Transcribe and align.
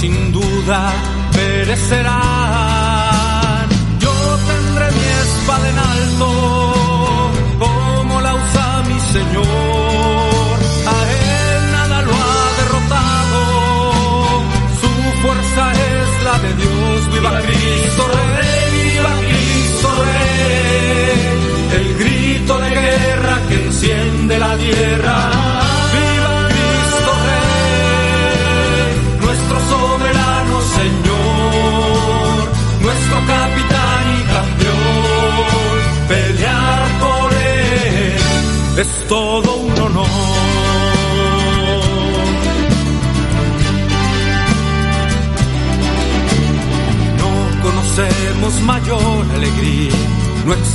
sin 0.00 0.32
duda 0.32 1.15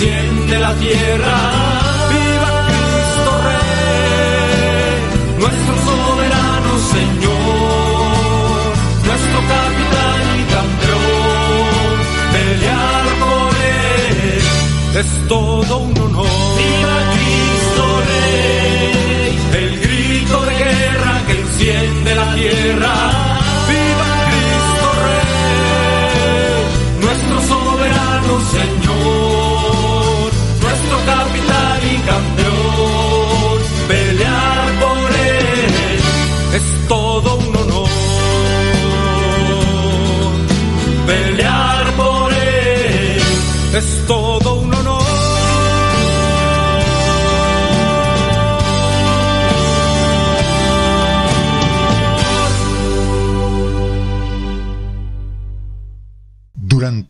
enciende 0.00 0.58
la 0.58 0.74
tierra. 0.76 1.36
Viva 2.10 2.52
Cristo 2.68 3.32
Rey, 3.48 4.96
nuestro 5.38 5.74
soberano 5.88 6.70
Señor, 6.96 7.40
nuestro 9.06 9.38
capitán 9.52 10.22
y 10.40 10.44
campeón. 10.56 11.94
Pelear 12.32 13.06
por 13.24 13.52
él 14.24 15.00
es 15.00 15.28
todo 15.28 15.79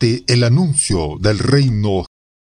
El 0.03 0.45
anuncio 0.45 1.19
del 1.21 1.39
reino, 1.39 2.07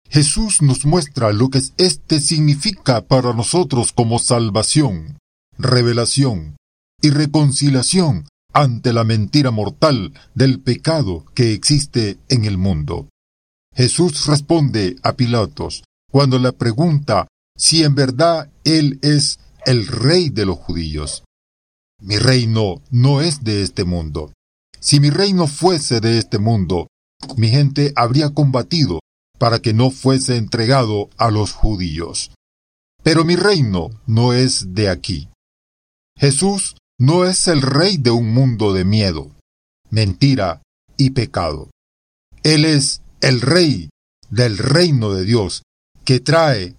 Jesús 0.08 0.62
nos 0.62 0.86
muestra 0.86 1.32
lo 1.32 1.50
que 1.50 1.60
éste 1.76 2.20
significa 2.20 3.00
para 3.00 3.32
nosotros 3.32 3.92
como 3.92 4.20
salvación, 4.20 5.18
revelación 5.58 6.56
y 7.00 7.10
reconciliación 7.10 8.28
ante 8.52 8.92
la 8.92 9.02
mentira 9.02 9.50
mortal 9.50 10.12
del 10.36 10.60
pecado 10.60 11.24
que 11.34 11.52
existe 11.52 12.18
en 12.28 12.44
el 12.44 12.58
mundo. 12.58 13.08
Jesús 13.74 14.26
responde 14.26 14.94
a 15.02 15.14
Pilatos 15.14 15.82
cuando 16.12 16.38
le 16.38 16.52
pregunta 16.52 17.26
si 17.56 17.82
en 17.82 17.96
verdad 17.96 18.52
Él 18.62 19.00
es 19.02 19.40
el 19.66 19.88
rey 19.88 20.30
de 20.30 20.46
los 20.46 20.58
judíos. 20.58 21.24
Mi 22.00 22.18
reino 22.18 22.82
no 22.92 23.20
es 23.20 23.42
de 23.42 23.62
este 23.62 23.82
mundo. 23.82 24.32
Si 24.78 25.00
mi 25.00 25.10
reino 25.10 25.48
fuese 25.48 26.00
de 26.00 26.18
este 26.18 26.38
mundo, 26.38 26.88
mi 27.36 27.48
gente 27.48 27.92
habría 27.96 28.30
combatido 28.30 29.00
para 29.38 29.60
que 29.60 29.72
no 29.72 29.90
fuese 29.90 30.36
entregado 30.36 31.10
a 31.16 31.30
los 31.30 31.52
judíos. 31.52 32.30
Pero 33.02 33.24
mi 33.24 33.36
reino 33.36 33.90
no 34.06 34.32
es 34.32 34.74
de 34.74 34.88
aquí. 34.88 35.28
Jesús 36.16 36.76
no 36.98 37.24
es 37.24 37.48
el 37.48 37.62
rey 37.62 37.96
de 37.96 38.10
un 38.10 38.32
mundo 38.32 38.72
de 38.72 38.84
miedo, 38.84 39.32
mentira 39.90 40.62
y 40.96 41.10
pecado. 41.10 41.70
Él 42.44 42.64
es 42.64 43.02
el 43.20 43.40
rey 43.40 43.90
del 44.30 44.58
reino 44.58 45.12
de 45.12 45.24
Dios 45.24 45.62
que 46.04 46.20
trae 46.20 46.76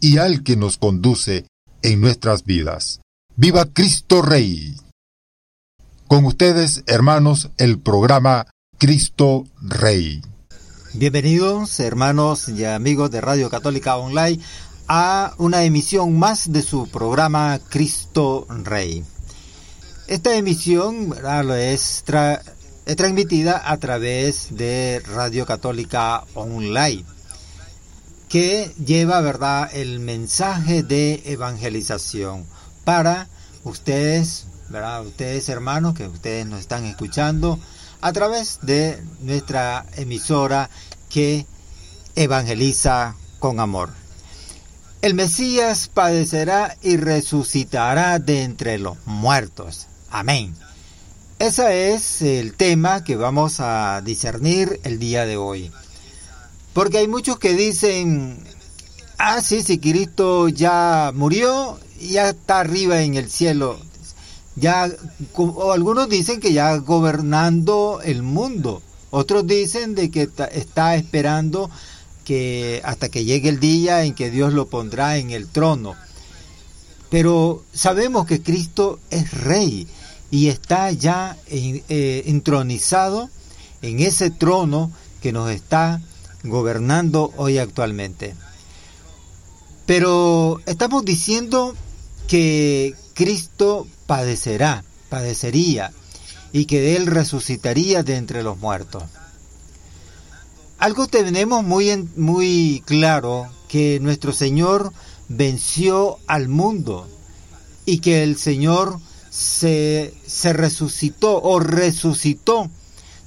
y 0.00 0.18
al 0.18 0.42
que 0.42 0.56
nos 0.56 0.78
conduce 0.78 1.46
en 1.82 2.00
nuestras 2.00 2.44
vidas. 2.44 3.00
¡Viva 3.36 3.66
Cristo 3.66 4.22
Rey! 4.22 4.76
Con 6.08 6.24
ustedes, 6.24 6.82
hermanos, 6.86 7.50
el 7.56 7.78
programa 7.78 8.46
Cristo 8.80 9.44
Rey. 9.60 10.22
Bienvenidos, 10.94 11.78
hermanos 11.80 12.48
y 12.48 12.64
amigos 12.64 13.10
de 13.10 13.20
Radio 13.20 13.50
Católica 13.50 13.98
Online, 13.98 14.42
a 14.88 15.34
una 15.36 15.64
emisión 15.64 16.18
más 16.18 16.50
de 16.50 16.62
su 16.62 16.88
programa 16.88 17.60
Cristo 17.68 18.46
Rey. 18.48 19.04
Esta 20.06 20.34
emisión 20.34 21.14
es 21.58 22.04
transmitida 22.96 23.70
a 23.70 23.76
través 23.76 24.56
de 24.56 25.02
Radio 25.14 25.44
Católica 25.44 26.24
Online, 26.32 27.04
que 28.30 28.72
lleva 28.82 29.20
verdad 29.20 29.68
el 29.74 30.00
mensaje 30.00 30.82
de 30.82 31.22
evangelización 31.26 32.46
para 32.84 33.28
ustedes, 33.62 34.46
¿verdad? 34.70 35.04
ustedes 35.06 35.50
hermanos 35.50 35.92
que 35.92 36.06
ustedes 36.06 36.46
nos 36.46 36.60
están 36.60 36.86
escuchando 36.86 37.60
a 38.00 38.12
través 38.12 38.58
de 38.62 39.02
nuestra 39.20 39.86
emisora 39.96 40.70
que 41.08 41.46
evangeliza 42.14 43.14
con 43.38 43.60
amor. 43.60 43.90
el 45.02 45.14
Mesías 45.14 45.88
padecerá 45.92 46.76
y 46.82 46.98
resucitará 46.98 48.18
de 48.18 48.42
entre 48.42 48.78
los 48.78 48.98
muertos. 49.06 49.86
Amén. 50.10 50.54
Ese 51.38 51.94
es 51.94 52.20
el 52.20 52.52
tema 52.52 53.02
que 53.02 53.16
vamos 53.16 53.60
a 53.60 54.02
discernir 54.04 54.78
el 54.84 54.98
día 54.98 55.24
de 55.24 55.38
hoy. 55.38 55.70
Porque 56.74 56.98
hay 56.98 57.08
muchos 57.08 57.38
que 57.38 57.54
dicen, 57.54 58.44
ah, 59.16 59.40
sí, 59.40 59.62
si 59.62 59.78
Cristo 59.78 60.48
ya 60.48 61.12
murió, 61.14 61.80
ya 61.98 62.28
está 62.28 62.60
arriba 62.60 63.00
en 63.00 63.14
el 63.14 63.30
cielo. 63.30 63.80
Ya, 64.60 64.90
algunos 65.72 66.08
dicen 66.08 66.38
que 66.38 66.52
ya 66.52 66.76
gobernando 66.76 68.00
el 68.04 68.22
mundo. 68.22 68.82
Otros 69.10 69.46
dicen 69.46 69.94
de 69.94 70.10
que 70.10 70.28
está 70.52 70.94
esperando 70.94 71.70
que 72.24 72.82
hasta 72.84 73.08
que 73.08 73.24
llegue 73.24 73.48
el 73.48 73.58
día 73.58 74.04
en 74.04 74.14
que 74.14 74.30
Dios 74.30 74.52
lo 74.52 74.66
pondrá 74.66 75.16
en 75.16 75.30
el 75.30 75.48
trono. 75.48 75.94
Pero 77.08 77.64
sabemos 77.72 78.26
que 78.26 78.42
Cristo 78.42 79.00
es 79.10 79.32
rey 79.32 79.88
y 80.30 80.48
está 80.48 80.92
ya 80.92 81.36
eh, 81.48 82.22
entronizado 82.26 83.30
en 83.82 84.00
ese 84.00 84.30
trono 84.30 84.92
que 85.22 85.32
nos 85.32 85.50
está 85.50 86.00
gobernando 86.44 87.32
hoy 87.36 87.58
actualmente. 87.58 88.34
Pero 89.86 90.60
estamos 90.66 91.04
diciendo 91.04 91.74
que 92.30 92.94
Cristo 93.12 93.88
padecerá, 94.06 94.84
padecería, 95.08 95.90
y 96.52 96.66
que 96.66 96.94
él 96.94 97.08
resucitaría 97.08 98.04
de 98.04 98.14
entre 98.14 98.44
los 98.44 98.56
muertos. 98.56 99.02
Algo 100.78 101.08
tenemos 101.08 101.64
muy, 101.64 102.08
muy 102.14 102.84
claro, 102.86 103.48
que 103.66 103.98
nuestro 104.00 104.32
Señor 104.32 104.92
venció 105.28 106.18
al 106.28 106.46
mundo 106.46 107.08
y 107.84 107.98
que 107.98 108.22
el 108.22 108.36
Señor 108.36 109.00
se, 109.28 110.14
se 110.24 110.52
resucitó 110.52 111.42
o 111.42 111.58
resucitó 111.58 112.70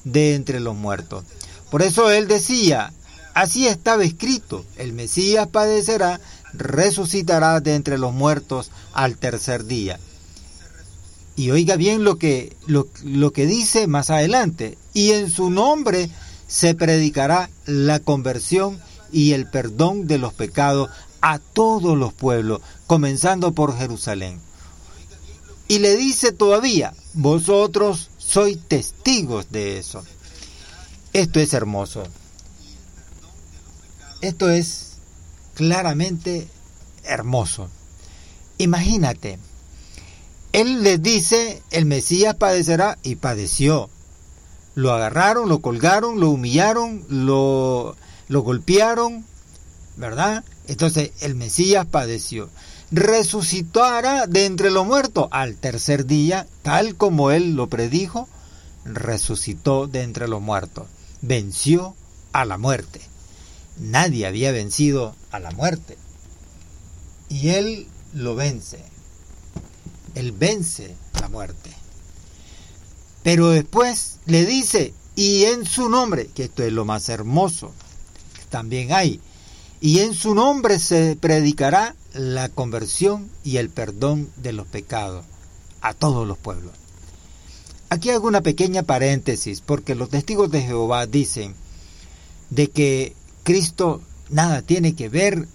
de 0.06 0.34
entre 0.34 0.62
los 0.62 0.78
muertos. 0.78 1.26
Por 1.70 1.82
eso 1.82 2.10
Él 2.10 2.30
decía, 2.30 2.94
así 3.34 3.68
estaba 3.68 4.06
escrito, 4.06 4.64
el 4.78 4.94
Mesías 4.94 5.50
padecerá, 5.50 6.22
resucitará 6.54 7.60
de 7.60 7.76
entre 7.76 7.98
los 7.98 8.14
muertos 8.14 8.72
al 8.94 9.18
tercer 9.18 9.66
día. 9.66 10.00
Y 11.36 11.52
oiga 11.52 11.76
bien 11.76 12.04
lo 12.04 12.18
que, 12.18 12.56
lo, 12.68 12.88
lo 13.04 13.32
que 13.32 13.48
dice 13.48 13.88
más 13.88 14.10
adelante, 14.10 14.78
y 14.94 15.12
en 15.12 15.32
su 15.32 15.50
nombre 15.50 16.10
se 16.48 16.76
predicará 16.76 17.50
la 17.66 18.00
conversión 18.00 18.80
y 19.12 19.34
el 19.34 19.50
perdón 19.50 20.08
de 20.08 20.20
los 20.20 20.34
pecados 20.34 20.90
a 21.22 21.40
todos 21.40 21.98
los 21.98 22.14
pueblos, 22.14 22.62
comenzando 22.86 23.54
por 23.54 23.78
Jerusalén. 23.78 24.40
Y 25.68 25.80
le 25.80 25.96
dice 25.96 26.32
todavía, 26.32 26.94
vosotros 27.14 28.10
sois 28.18 28.60
testigos 28.68 29.50
de 29.50 29.78
eso. 29.78 30.04
Esto 31.14 31.40
es 31.40 31.54
hermoso. 31.54 32.04
Esto 34.22 34.50
es 34.50 34.93
claramente 35.54 36.48
hermoso. 37.04 37.70
Imagínate, 38.58 39.40
él 40.52 40.84
les 40.84 41.02
dice, 41.02 41.62
el 41.72 41.86
Mesías 41.86 42.36
padecerá 42.36 42.98
y 43.04 43.16
padeció 43.16 43.90
lo 44.76 44.92
agarraron, 44.92 45.50
lo 45.50 45.60
colgaron, 45.60 46.20
lo 46.20 46.30
humillaron, 46.30 47.06
lo, 47.10 47.96
lo 48.28 48.42
golpearon, 48.42 49.26
¿verdad? 49.98 50.44
Entonces 50.68 51.12
el 51.22 51.36
Mesías 51.36 51.86
padeció. 51.86 52.50
Resucitará 52.92 54.28
de 54.28 54.46
entre 54.46 54.72
los 54.72 54.86
muertos 54.86 55.28
al 55.32 55.56
tercer 55.56 56.06
día, 56.06 56.48
tal 56.62 56.96
como 56.96 57.32
él 57.32 57.56
lo 57.56 57.68
predijo, 57.68 58.28
resucitó 58.86 59.88
de 59.88 60.04
entre 60.04 60.28
los 60.28 60.42
muertos. 60.42 60.88
Venció 61.22 61.96
a 62.34 62.46
la 62.46 62.58
muerte. 62.58 63.02
Nadie 63.80 64.26
había 64.26 64.52
vencido 64.52 65.16
a 65.32 65.40
la 65.40 65.52
muerte. 65.52 65.98
Y 67.30 67.50
él 67.50 67.88
lo 68.14 68.36
vence. 68.36 68.80
Él 70.16 70.32
vence 70.32 70.96
la 71.20 71.28
muerte. 71.28 71.72
Pero 73.24 73.50
después 73.50 74.20
le 74.26 74.46
dice, 74.46 74.94
y 75.16 75.46
en 75.46 75.66
su 75.66 75.90
nombre, 75.90 76.28
que 76.28 76.44
esto 76.44 76.64
es 76.64 76.74
lo 76.74 76.86
más 76.86 77.10
hermoso, 77.10 77.72
también 78.50 78.92
hay, 78.92 79.20
y 79.80 80.00
en 80.00 80.14
su 80.14 80.36
nombre 80.36 80.80
se 80.80 81.18
predicará 81.20 81.96
la 82.14 82.50
conversión 82.50 83.30
y 83.44 83.58
el 83.58 83.70
perdón 83.70 84.30
de 84.38 84.54
los 84.54 84.68
pecados 84.68 85.26
a 85.82 85.94
todos 85.94 86.28
los 86.28 86.38
pueblos. 86.38 86.72
Aquí 87.90 88.10
hago 88.10 88.28
una 88.28 88.42
pequeña 88.42 88.84
paréntesis, 88.84 89.62
porque 89.62 89.96
los 89.96 90.10
testigos 90.10 90.50
de 90.52 90.62
Jehová 90.62 91.06
dicen 91.06 91.56
de 92.50 92.70
que 92.70 93.16
Cristo 93.44 94.02
nada 94.30 94.62
tiene 94.62 94.96
que 94.96 95.10
ver 95.10 95.48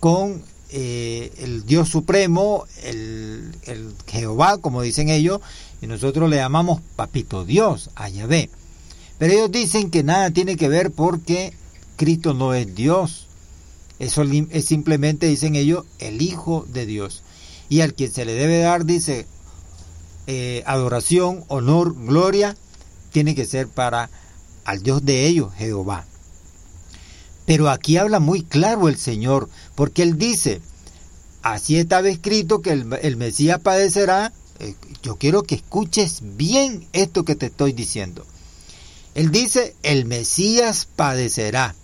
con 0.00 0.42
eh, 0.70 1.32
el 1.38 1.66
Dios 1.66 1.88
Supremo, 1.88 2.64
el, 2.84 3.52
el, 3.64 3.92
Jehová, 4.06 4.58
como 4.58 4.82
dicen 4.82 5.08
ellos, 5.08 5.40
y 5.82 5.86
nosotros 5.86 6.30
le 6.30 6.36
llamamos 6.36 6.80
Papito 6.96 7.44
Dios, 7.44 7.90
a 7.96 8.08
Yahvé. 8.08 8.50
Pero 9.18 9.34
ellos 9.34 9.52
dicen 9.52 9.90
que 9.90 10.02
nada 10.02 10.30
tiene 10.30 10.56
que 10.56 10.68
ver 10.68 10.90
porque 10.92 11.52
Cristo 11.96 12.32
no 12.34 12.54
es 12.54 12.74
Dios. 12.74 13.26
Eso 13.98 14.22
es 14.22 14.64
simplemente, 14.64 15.26
dicen 15.26 15.56
ellos, 15.56 15.84
el 15.98 16.22
Hijo 16.22 16.64
de 16.72 16.86
Dios. 16.86 17.22
Y 17.68 17.82
al 17.82 17.92
quien 17.92 18.10
se 18.10 18.24
le 18.24 18.32
debe 18.32 18.60
dar, 18.60 18.86
dice, 18.86 19.26
eh, 20.26 20.62
adoración, 20.66 21.44
honor, 21.48 21.94
gloria, 22.06 22.56
tiene 23.12 23.34
que 23.34 23.44
ser 23.44 23.68
para 23.68 24.08
al 24.64 24.82
Dios 24.82 25.04
de 25.04 25.26
ellos, 25.26 25.52
Jehová. 25.58 26.06
Pero 27.50 27.68
aquí 27.68 27.96
habla 27.96 28.20
muy 28.20 28.44
claro 28.44 28.88
el 28.88 28.96
Señor, 28.96 29.48
porque 29.74 30.04
Él 30.04 30.18
dice, 30.18 30.60
así 31.42 31.78
estaba 31.78 32.08
escrito 32.08 32.62
que 32.62 32.70
el, 32.70 33.16
Mesías 33.16 33.58
padecerá. 33.58 34.32
Eh, 34.60 34.76
yo 35.02 35.16
quiero 35.16 35.42
que 35.42 35.56
escuches 35.56 36.20
bien 36.36 36.86
esto 36.92 37.24
que 37.24 37.34
te 37.34 37.46
estoy 37.46 37.72
diciendo. 37.72 38.24
Él 39.16 39.32
dice, 39.32 39.74
el 39.82 40.04
Mesías 40.04 40.86
padecerá. 40.94 41.74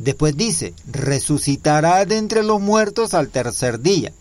Después 0.00 0.36
dice, 0.36 0.74
resucitará 0.90 2.04
de 2.04 2.16
entre 2.18 2.42
los 2.42 2.60
muertos 2.60 3.14
al 3.14 3.28
tercer 3.28 3.78
día. 3.78 4.12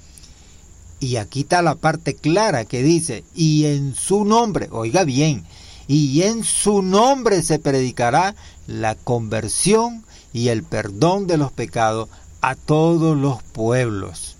Y 1.00 1.15
aquí 1.15 1.39
está 1.39 1.63
la 1.63 1.74
parte 1.74 2.13
clara 2.13 2.63
que 2.65 2.84
dice, 2.84 3.24
y 3.34 3.65
en 3.65 3.96
su 3.96 4.24
nombre, 4.24 4.68
oiga 4.70 5.04
bien, 5.04 5.46
y 5.88 6.22
en 6.22 6.44
su 6.44 6.84
nombre 6.84 7.42
se 7.42 7.58
predicará 7.58 8.36
la 8.68 8.94
conversión 8.94 10.06
y 10.36 10.50
el 10.50 10.63
perdón 10.63 11.27
de 11.27 11.38
los 11.38 11.54
pecados 11.54 12.10
a 12.42 12.56
todos 12.56 13.15
los 13.15 13.42
pueblos. 13.42 14.36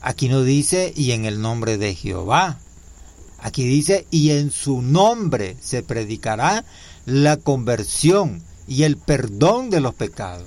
Aquí 0.00 0.28
no 0.28 0.44
dice 0.44 0.92
y 0.94 1.10
en 1.10 1.24
el 1.24 1.42
nombre 1.42 1.76
de 1.76 1.96
Jehová. 1.96 2.60
Aquí 3.40 3.64
dice 3.64 4.06
y 4.12 4.30
en 4.30 4.52
su 4.52 4.80
nombre 4.80 5.56
se 5.60 5.82
predicará 5.82 6.64
la 7.04 7.36
conversión 7.36 8.44
y 8.68 8.84
el 8.84 8.96
perdón 8.96 9.70
de 9.70 9.80
los 9.80 9.92
pecados. 9.92 10.46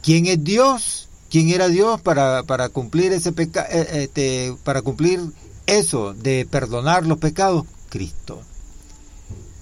¿Quién 0.00 0.26
es 0.26 0.44
Dios? 0.44 1.08
¿Quién 1.30 1.48
era 1.48 1.66
Dios 1.66 2.00
para, 2.00 2.44
para 2.44 2.68
cumplir 2.68 3.12
ese 3.12 3.30
eh, 3.30 3.88
este, 4.04 4.54
para 4.62 4.82
cumplir 4.82 5.18
eso 5.66 6.14
de 6.14 6.46
perdonar 6.48 7.06
los 7.06 7.18
pecados? 7.18 7.64
Cristo. 7.88 8.40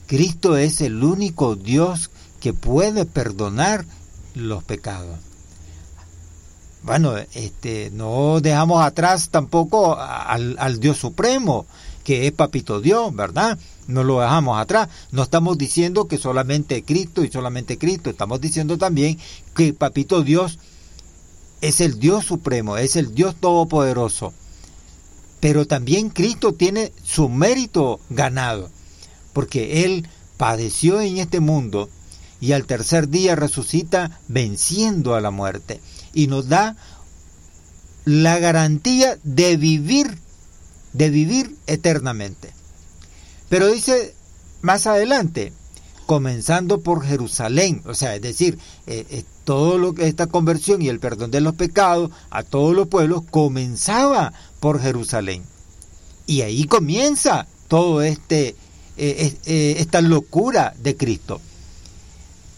Cristo 0.06 0.58
es 0.58 0.82
el 0.82 1.02
único 1.02 1.56
Dios 1.56 2.10
que 2.40 2.52
puede 2.52 3.04
perdonar 3.04 3.84
los 4.34 4.64
pecados. 4.64 5.18
Bueno, 6.82 7.14
este, 7.34 7.90
no 7.92 8.40
dejamos 8.40 8.82
atrás 8.82 9.28
tampoco 9.28 9.98
al, 9.98 10.56
al 10.58 10.80
Dios 10.80 10.96
Supremo, 10.96 11.66
que 12.04 12.26
es 12.26 12.32
Papito 12.32 12.80
Dios, 12.80 13.14
¿verdad? 13.14 13.58
No 13.86 14.02
lo 14.02 14.20
dejamos 14.20 14.58
atrás. 14.58 14.88
No 15.12 15.22
estamos 15.22 15.58
diciendo 15.58 16.08
que 16.08 16.16
solamente 16.16 16.82
Cristo 16.82 17.22
y 17.22 17.30
solamente 17.30 17.76
Cristo. 17.76 18.08
Estamos 18.08 18.40
diciendo 18.40 18.78
también 18.78 19.18
que 19.54 19.74
Papito 19.74 20.22
Dios 20.22 20.58
es 21.60 21.82
el 21.82 21.98
Dios 21.98 22.24
Supremo, 22.24 22.78
es 22.78 22.96
el 22.96 23.14
Dios 23.14 23.34
Todopoderoso. 23.38 24.32
Pero 25.40 25.66
también 25.66 26.08
Cristo 26.08 26.54
tiene 26.54 26.92
su 27.02 27.28
mérito 27.28 28.00
ganado, 28.10 28.70
porque 29.32 29.84
Él 29.84 30.08
padeció 30.36 31.00
en 31.00 31.18
este 31.18 31.40
mundo 31.40 31.90
y 32.40 32.52
al 32.52 32.66
tercer 32.66 33.08
día 33.08 33.36
resucita 33.36 34.20
venciendo 34.28 35.14
a 35.14 35.20
la 35.20 35.30
muerte 35.30 35.80
y 36.12 36.26
nos 36.26 36.48
da 36.48 36.76
la 38.04 38.38
garantía 38.38 39.18
de 39.22 39.56
vivir, 39.56 40.18
de 40.92 41.10
vivir 41.10 41.56
eternamente. 41.66 42.52
Pero 43.48 43.68
dice 43.68 44.14
más 44.62 44.86
adelante, 44.86 45.52
comenzando 46.06 46.80
por 46.80 47.04
Jerusalén, 47.04 47.82
o 47.86 47.94
sea, 47.94 48.14
es 48.16 48.22
decir, 48.22 48.58
eh, 48.86 49.06
eh, 49.10 49.24
todo 49.44 49.78
lo 49.78 49.94
que 49.94 50.08
esta 50.08 50.26
conversión 50.26 50.82
y 50.82 50.88
el 50.88 51.00
perdón 51.00 51.30
de 51.30 51.40
los 51.40 51.54
pecados 51.54 52.10
a 52.30 52.42
todos 52.42 52.74
los 52.74 52.88
pueblos 52.88 53.22
comenzaba 53.30 54.32
por 54.60 54.80
Jerusalén. 54.80 55.42
Y 56.26 56.42
ahí 56.42 56.64
comienza 56.64 57.46
todo 57.68 58.02
este 58.02 58.56
eh, 59.02 59.34
eh, 59.46 59.76
esta 59.78 60.02
locura 60.02 60.74
de 60.78 60.94
Cristo. 60.94 61.40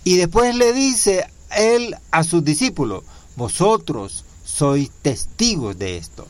Y 0.05 0.17
después 0.17 0.55
le 0.55 0.73
dice 0.73 1.27
él 1.57 1.97
a 2.11 2.25
sus 2.25 2.45
discípulos, 2.45 3.05
vosotros 3.37 4.25
sois 4.45 4.91
testigos 5.03 5.79
de 5.79 5.97
esto. 5.97 6.27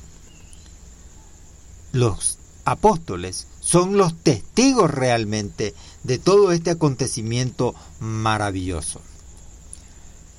Los 1.92 2.38
apóstoles 2.64 3.46
son 3.60 3.96
los 3.96 4.14
testigos 4.14 4.90
realmente 4.90 5.74
de 6.02 6.18
todo 6.18 6.52
este 6.52 6.70
acontecimiento 6.70 7.74
maravilloso. 8.00 9.00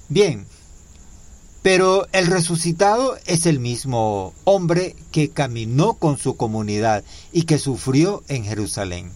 Bien, 0.09 0.45
pero 1.61 2.07
el 2.11 2.27
resucitado 2.27 3.17
es 3.25 3.45
el 3.45 3.59
mismo 3.59 4.33
hombre 4.43 4.95
que 5.11 5.29
caminó 5.29 5.93
con 5.93 6.17
su 6.17 6.35
comunidad 6.35 7.03
y 7.31 7.43
que 7.43 7.57
sufrió 7.57 8.21
en 8.27 8.43
Jerusalén. 8.43 9.11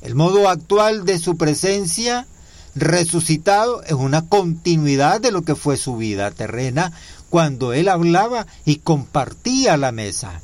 El 0.00 0.14
modo 0.14 0.48
actual 0.48 1.04
de 1.04 1.18
su 1.18 1.36
presencia 1.36 2.26
resucitado 2.74 3.82
es 3.82 3.92
una 3.92 4.28
continuidad 4.28 5.20
de 5.20 5.30
lo 5.30 5.42
que 5.42 5.54
fue 5.54 5.76
su 5.76 5.96
vida 5.96 6.30
terrena 6.30 6.92
cuando 7.30 7.72
él 7.72 7.88
hablaba 7.88 8.46
y 8.64 8.76
compartía 8.76 9.76
la 9.76 9.92
mesa. 9.92 10.40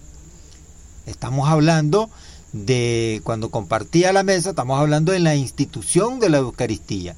Estamos 1.06 1.48
hablando 1.48 2.10
de 2.52 3.20
cuando 3.24 3.50
compartía 3.50 4.12
la 4.12 4.22
mesa, 4.22 4.50
estamos 4.50 4.80
hablando 4.80 5.12
en 5.12 5.24
la 5.24 5.34
institución 5.34 6.20
de 6.20 6.30
la 6.30 6.38
Eucaristía. 6.38 7.16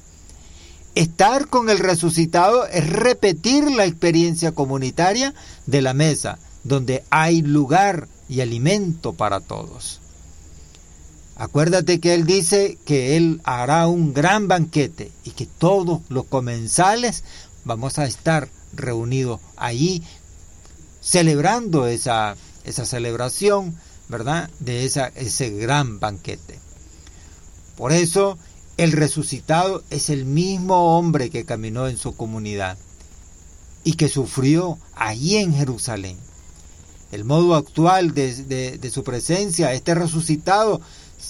Estar 0.95 1.47
con 1.47 1.69
el 1.69 1.79
resucitado 1.79 2.67
es 2.67 2.87
repetir 2.87 3.71
la 3.71 3.85
experiencia 3.85 4.51
comunitaria 4.51 5.33
de 5.65 5.81
la 5.81 5.95
mesa, 5.95 6.37
donde 6.63 7.03
hay 7.09 7.41
lugar 7.41 8.07
y 8.29 8.41
alimento 8.41 9.13
para 9.13 9.39
todos. 9.39 10.02
Acuérdate 11.35 11.99
que 11.99 12.13
Él 12.13 12.25
dice 12.25 12.77
que 12.85 13.17
Él 13.17 13.41
hará 13.43 13.87
un 13.87 14.13
gran 14.13 14.47
banquete 14.47 15.11
y 15.23 15.31
que 15.31 15.45
todos 15.45 16.01
los 16.09 16.25
comensales 16.25 17.23
vamos 17.65 17.97
a 17.97 18.05
estar 18.05 18.49
reunidos 18.73 19.39
allí 19.57 20.03
celebrando 21.01 21.87
esa, 21.87 22.35
esa 22.63 22.85
celebración, 22.85 23.75
¿verdad? 24.09 24.49
De 24.59 24.85
esa, 24.85 25.07
ese 25.15 25.49
gran 25.49 25.99
banquete. 25.99 26.59
Por 27.75 27.91
eso 27.91 28.37
el 28.77 28.91
resucitado 28.91 29.83
es 29.89 30.09
el 30.09 30.25
mismo 30.25 30.97
hombre 30.97 31.29
que 31.29 31.45
caminó 31.45 31.87
en 31.87 31.97
su 31.97 32.15
comunidad 32.15 32.77
y 33.83 33.93
que 33.93 34.07
sufrió 34.07 34.77
allí 34.95 35.37
en 35.37 35.53
Jerusalén. 35.53 36.17
El 37.11 37.25
modo 37.25 37.55
actual 37.55 38.13
de, 38.13 38.77
de 38.77 38.91
su 38.91 39.03
presencia, 39.03 39.73
este 39.73 39.93
resucitado, 39.93 40.81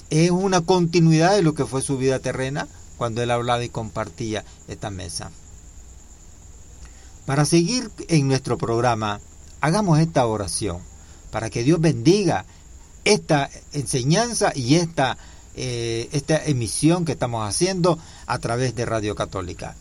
es 0.09 0.31
una 0.31 0.61
continuidad 0.61 1.35
de 1.35 1.41
lo 1.41 1.53
que 1.53 1.65
fue 1.65 1.81
su 1.81 1.97
vida 1.97 2.19
terrena 2.19 2.67
cuando 2.97 3.21
él 3.21 3.31
hablaba 3.31 3.63
y 3.63 3.69
compartía 3.69 4.45
esta 4.67 4.89
mesa. 4.89 5.31
Para 7.25 7.45
seguir 7.45 7.89
en 8.07 8.27
nuestro 8.27 8.57
programa, 8.57 9.21
hagamos 9.61 9.99
esta 9.99 10.25
oración 10.25 10.79
para 11.31 11.49
que 11.49 11.63
Dios 11.63 11.79
bendiga 11.81 12.45
esta 13.05 13.49
enseñanza 13.71 14.51
y 14.55 14.75
esta, 14.75 15.17
eh, 15.55 16.09
esta 16.11 16.43
emisión 16.45 17.05
que 17.05 17.13
estamos 17.13 17.47
haciendo 17.47 17.97
a 18.27 18.39
través 18.39 18.75
de 18.75 18.85
Radio 18.85 19.15
Católica. 19.15 19.75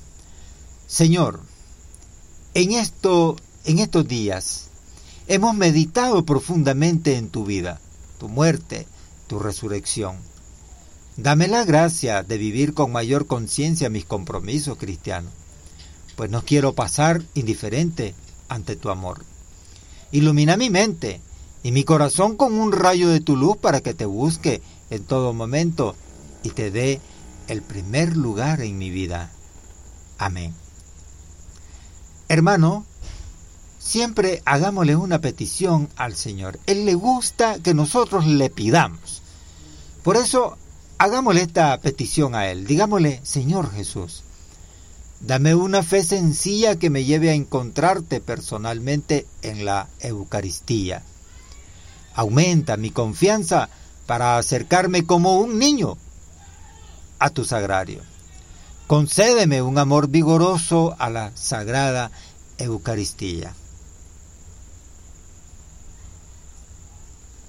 Señor, 0.87 1.41
en, 2.55 2.73
esto, 2.73 3.37
en 3.65 3.79
estos 3.81 4.07
días 4.07 4.69
hemos 5.27 5.55
meditado 5.55 6.25
profundamente 6.25 7.17
en 7.17 7.29
tu 7.29 7.45
vida, 7.45 7.81
tu 8.19 8.29
muerte, 8.29 8.87
tu 9.33 9.39
resurrección. 9.39 10.17
Dame 11.17 11.49
la 11.49 11.65
gracia 11.65 12.23
de 12.23 12.37
vivir 12.37 12.75
con 12.75 12.93
mayor 12.93 13.27
conciencia 13.27 13.89
mis 13.89 14.05
compromisos 14.05 14.77
cristianos, 14.77 15.33
pues 16.17 16.31
no 16.31 16.45
quiero 16.45 16.75
pasar 16.75 17.23
indiferente 17.33 18.15
ante 18.51 18.77
tu 18.77 18.91
amor. 18.91 19.25
Ilumina 20.11 20.59
mi 20.59 20.69
mente 20.69 21.23
y 21.63 21.73
mi 21.73 21.83
corazón 21.83 22.37
con 22.37 22.61
un 22.61 22.73
rayo 22.73 23.09
de 23.09 23.21
tu 23.21 23.35
luz 23.35 23.57
para 23.57 23.81
que 23.81 23.95
te 23.95 24.05
busque 24.05 24.61
en 24.91 25.03
todo 25.05 25.33
momento 25.33 25.97
y 26.43 26.51
te 26.51 26.71
dé 26.71 27.01
el 27.49 27.63
primer 27.63 28.19
lugar 28.19 28.61
en 28.61 28.77
mi 28.77 28.91
vida. 28.91 29.31
Amén. 30.19 30.53
Hermano, 32.29 32.85
siempre 33.79 34.43
hagámosle 34.45 34.95
una 34.95 35.21
petición 35.21 35.89
al 35.97 36.17
Señor. 36.17 36.61
Él 36.67 36.85
le 36.85 36.97
gusta 36.97 37.61
que 37.61 37.73
nosotros 37.73 38.27
le 38.27 38.51
pidamos. 38.51 39.22
Por 40.03 40.17
eso, 40.17 40.57
hagámosle 40.99 41.43
esta 41.43 41.79
petición 41.79 42.35
a 42.35 42.49
Él. 42.49 42.67
Digámosle, 42.67 43.21
Señor 43.23 43.73
Jesús, 43.73 44.25
dame 45.21 45.55
una 45.55 45.83
fe 45.83 46.03
sencilla 46.03 46.77
que 46.77 46.91
me 46.91 47.05
lleve 47.05 47.31
a 47.31 47.35
encontrarte 47.35 48.21
personalmente 48.21 49.27
en 49.43 49.65
la 49.65 49.89
Eucaristía. 50.01 51.03
Aumenta 52.15 52.77
mi 52.77 52.91
confianza 52.91 53.69
para 54.07 54.39
acercarme 54.39 55.07
como 55.07 55.39
un 55.39 55.59
niño 55.59 55.97
a 57.19 57.31
tu 57.31 57.45
sagrario. 57.45 58.01
Concédeme 58.89 59.63
un 59.63 59.79
amor 59.79 60.09
vigoroso 60.09 60.97
a 60.99 61.09
la 61.09 61.31
sagrada 61.37 62.11
Eucaristía. 62.59 63.55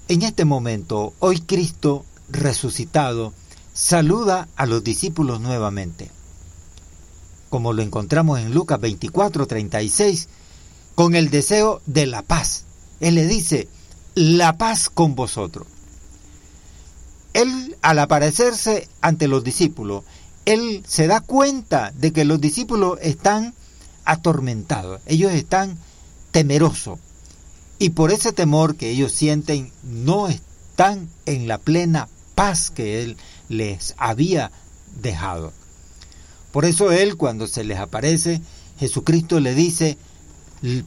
En 0.06 0.22
este 0.22 0.44
momento, 0.44 1.14
hoy 1.18 1.40
Cristo 1.40 2.04
resucitado, 2.34 3.32
saluda 3.72 4.48
a 4.56 4.66
los 4.66 4.84
discípulos 4.84 5.40
nuevamente. 5.40 6.10
Como 7.48 7.72
lo 7.72 7.82
encontramos 7.82 8.40
en 8.40 8.52
Lucas 8.52 8.80
24, 8.80 9.46
36, 9.46 10.28
con 10.94 11.14
el 11.14 11.30
deseo 11.30 11.80
de 11.86 12.06
la 12.06 12.22
paz. 12.22 12.64
Él 13.00 13.14
le 13.16 13.26
dice, 13.26 13.68
la 14.14 14.58
paz 14.58 14.90
con 14.90 15.14
vosotros. 15.14 15.66
Él, 17.32 17.76
al 17.82 17.98
aparecerse 17.98 18.88
ante 19.00 19.26
los 19.26 19.42
discípulos, 19.42 20.04
él 20.44 20.84
se 20.86 21.06
da 21.06 21.20
cuenta 21.20 21.90
de 21.92 22.12
que 22.12 22.24
los 22.24 22.40
discípulos 22.40 22.98
están 23.02 23.54
atormentados, 24.04 25.00
ellos 25.06 25.32
están 25.32 25.76
temerosos. 26.30 26.98
Y 27.78 27.90
por 27.90 28.12
ese 28.12 28.32
temor 28.32 28.76
que 28.76 28.90
ellos 28.90 29.12
sienten, 29.12 29.72
no 29.82 30.28
están 30.28 31.08
en 31.26 31.48
la 31.48 31.58
plena 31.58 32.08
paz 32.34 32.70
que 32.70 33.02
Él 33.02 33.16
les 33.48 33.94
había 33.98 34.50
dejado. 35.00 35.52
Por 36.52 36.64
eso 36.64 36.92
Él 36.92 37.16
cuando 37.16 37.46
se 37.46 37.64
les 37.64 37.78
aparece, 37.78 38.40
Jesucristo 38.78 39.40
le 39.40 39.54
dice 39.54 39.98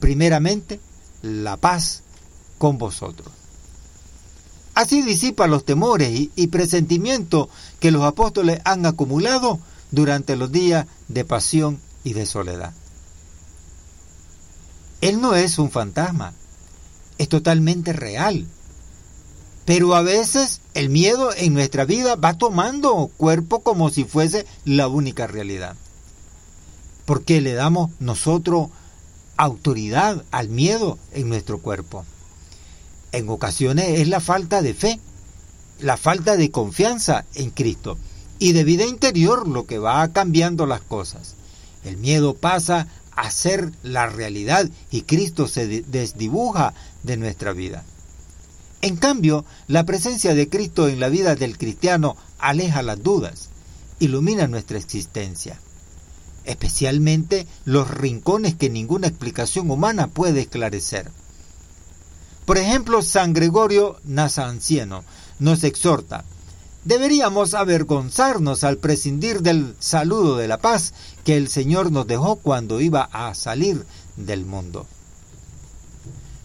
primeramente, 0.00 0.80
la 1.22 1.56
paz 1.56 2.02
con 2.58 2.78
vosotros. 2.78 3.28
Así 4.74 5.02
disipa 5.02 5.46
los 5.46 5.64
temores 5.64 6.28
y, 6.34 6.46
presentimientos 6.48 7.48
que 7.80 7.90
los 7.90 8.04
apóstoles 8.04 8.60
han 8.64 8.86
acumulado 8.86 9.58
durante 9.90 10.36
los 10.36 10.52
días 10.52 10.86
de 11.08 11.24
pasión 11.24 11.80
y 12.04 12.12
de 12.12 12.26
soledad. 12.26 12.72
Él 15.00 15.20
no 15.20 15.34
es 15.34 15.58
un 15.58 15.70
fantasma, 15.70 16.32
es 17.18 17.28
totalmente 17.28 17.92
real. 17.92 18.46
Pero 19.68 19.94
a 19.94 20.00
veces 20.00 20.62
el 20.72 20.88
miedo 20.88 21.28
en 21.36 21.52
nuestra 21.52 21.84
vida 21.84 22.16
va 22.16 22.38
tomando 22.38 23.10
cuerpo 23.18 23.60
como 23.60 23.90
si 23.90 24.04
fuese 24.04 24.46
la 24.64 24.88
única 24.88 25.26
realidad. 25.26 25.76
Porque 27.04 27.42
le 27.42 27.52
damos 27.52 27.90
nosotros 28.00 28.70
autoridad 29.36 30.24
al 30.30 30.48
miedo 30.48 30.96
en 31.12 31.28
nuestro 31.28 31.58
cuerpo. 31.58 32.06
En 33.12 33.28
ocasiones 33.28 34.00
es 34.00 34.08
la 34.08 34.20
falta 34.20 34.62
de 34.62 34.72
fe, 34.72 35.00
la 35.80 35.98
falta 35.98 36.38
de 36.38 36.50
confianza 36.50 37.26
en 37.34 37.50
Cristo 37.50 37.98
y 38.38 38.52
de 38.52 38.64
vida 38.64 38.86
interior 38.86 39.46
lo 39.46 39.66
que 39.66 39.78
va 39.78 40.08
cambiando 40.14 40.64
las 40.64 40.80
cosas. 40.80 41.34
El 41.84 41.98
miedo 41.98 42.32
pasa 42.32 42.88
a 43.14 43.30
ser 43.30 43.70
la 43.82 44.06
realidad 44.06 44.66
y 44.90 45.02
Cristo 45.02 45.46
se 45.46 45.82
desdibuja 45.82 46.72
de 47.02 47.18
nuestra 47.18 47.52
vida. 47.52 47.84
En 48.80 48.96
cambio, 48.96 49.44
la 49.66 49.84
presencia 49.84 50.34
de 50.34 50.48
Cristo 50.48 50.88
en 50.88 51.00
la 51.00 51.08
vida 51.08 51.34
del 51.34 51.58
cristiano 51.58 52.16
aleja 52.38 52.82
las 52.82 53.02
dudas, 53.02 53.48
ilumina 53.98 54.46
nuestra 54.46 54.78
existencia, 54.78 55.58
especialmente 56.44 57.46
los 57.64 57.90
rincones 57.90 58.54
que 58.54 58.70
ninguna 58.70 59.08
explicación 59.08 59.70
humana 59.70 60.06
puede 60.06 60.42
esclarecer. 60.42 61.10
Por 62.44 62.56
ejemplo, 62.56 63.02
San 63.02 63.32
Gregorio 63.32 63.98
Nazancieno 64.04 65.04
nos 65.40 65.64
exhorta, 65.64 66.24
Deberíamos 66.84 67.52
avergonzarnos 67.52 68.64
al 68.64 68.78
prescindir 68.78 69.42
del 69.42 69.76
saludo 69.78 70.38
de 70.38 70.48
la 70.48 70.56
paz 70.56 70.94
que 71.22 71.36
el 71.36 71.48
Señor 71.48 71.92
nos 71.92 72.06
dejó 72.06 72.36
cuando 72.36 72.80
iba 72.80 73.02
a 73.12 73.34
salir 73.34 73.84
del 74.16 74.46
mundo. 74.46 74.86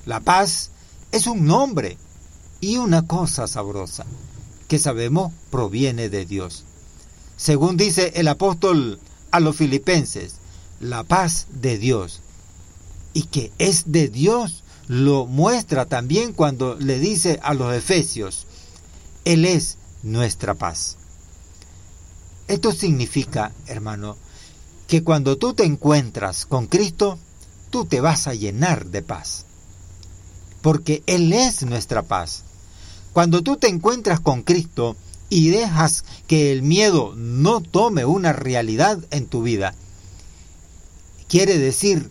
La 0.05 0.19
paz 0.19 0.71
es 1.13 1.27
un 1.27 1.45
nombre 1.45 1.97
y 2.63 2.77
una 2.77 3.05
cosa 3.05 3.45
sabrosa 3.45 4.05
que 4.69 4.79
sabemos 4.79 5.33
proviene 5.51 6.09
de 6.09 6.25
Dios. 6.25 6.63
Según 7.35 7.75
dice 7.75 8.13
el 8.15 8.29
apóstol 8.29 9.01
a 9.31 9.41
los 9.41 9.57
filipenses, 9.57 10.35
la 10.79 11.03
paz 11.03 11.47
de 11.51 11.77
Dios 11.77 12.21
y 13.13 13.23
que 13.23 13.51
es 13.57 13.91
de 13.91 14.07
Dios 14.07 14.63
lo 14.87 15.25
muestra 15.25 15.87
también 15.87 16.31
cuando 16.31 16.75
le 16.75 16.99
dice 16.99 17.37
a 17.43 17.53
los 17.53 17.75
efesios, 17.75 18.47
Él 19.25 19.43
es 19.43 19.77
nuestra 20.01 20.53
paz. 20.53 20.95
Esto 22.47 22.71
significa, 22.71 23.51
hermano, 23.67 24.15
que 24.87 25.03
cuando 25.03 25.37
tú 25.37 25.53
te 25.53 25.65
encuentras 25.65 26.45
con 26.45 26.67
Cristo, 26.67 27.19
tú 27.71 27.83
te 27.83 27.99
vas 27.99 28.27
a 28.27 28.33
llenar 28.33 28.85
de 28.85 29.01
paz. 29.01 29.47
Porque 30.61 31.03
Él 31.07 31.33
es 31.33 31.63
nuestra 31.63 32.03
paz. 32.03 32.45
Cuando 33.13 33.43
tú 33.43 33.57
te 33.57 33.67
encuentras 33.67 34.19
con 34.19 34.41
Cristo 34.41 34.97
y 35.29 35.49
dejas 35.49 36.03
que 36.27 36.51
el 36.51 36.63
miedo 36.63 37.13
no 37.15 37.61
tome 37.61 38.05
una 38.05 38.33
realidad 38.33 38.99
en 39.11 39.27
tu 39.27 39.43
vida, 39.43 39.75
quiere 41.27 41.59
decir 41.59 42.09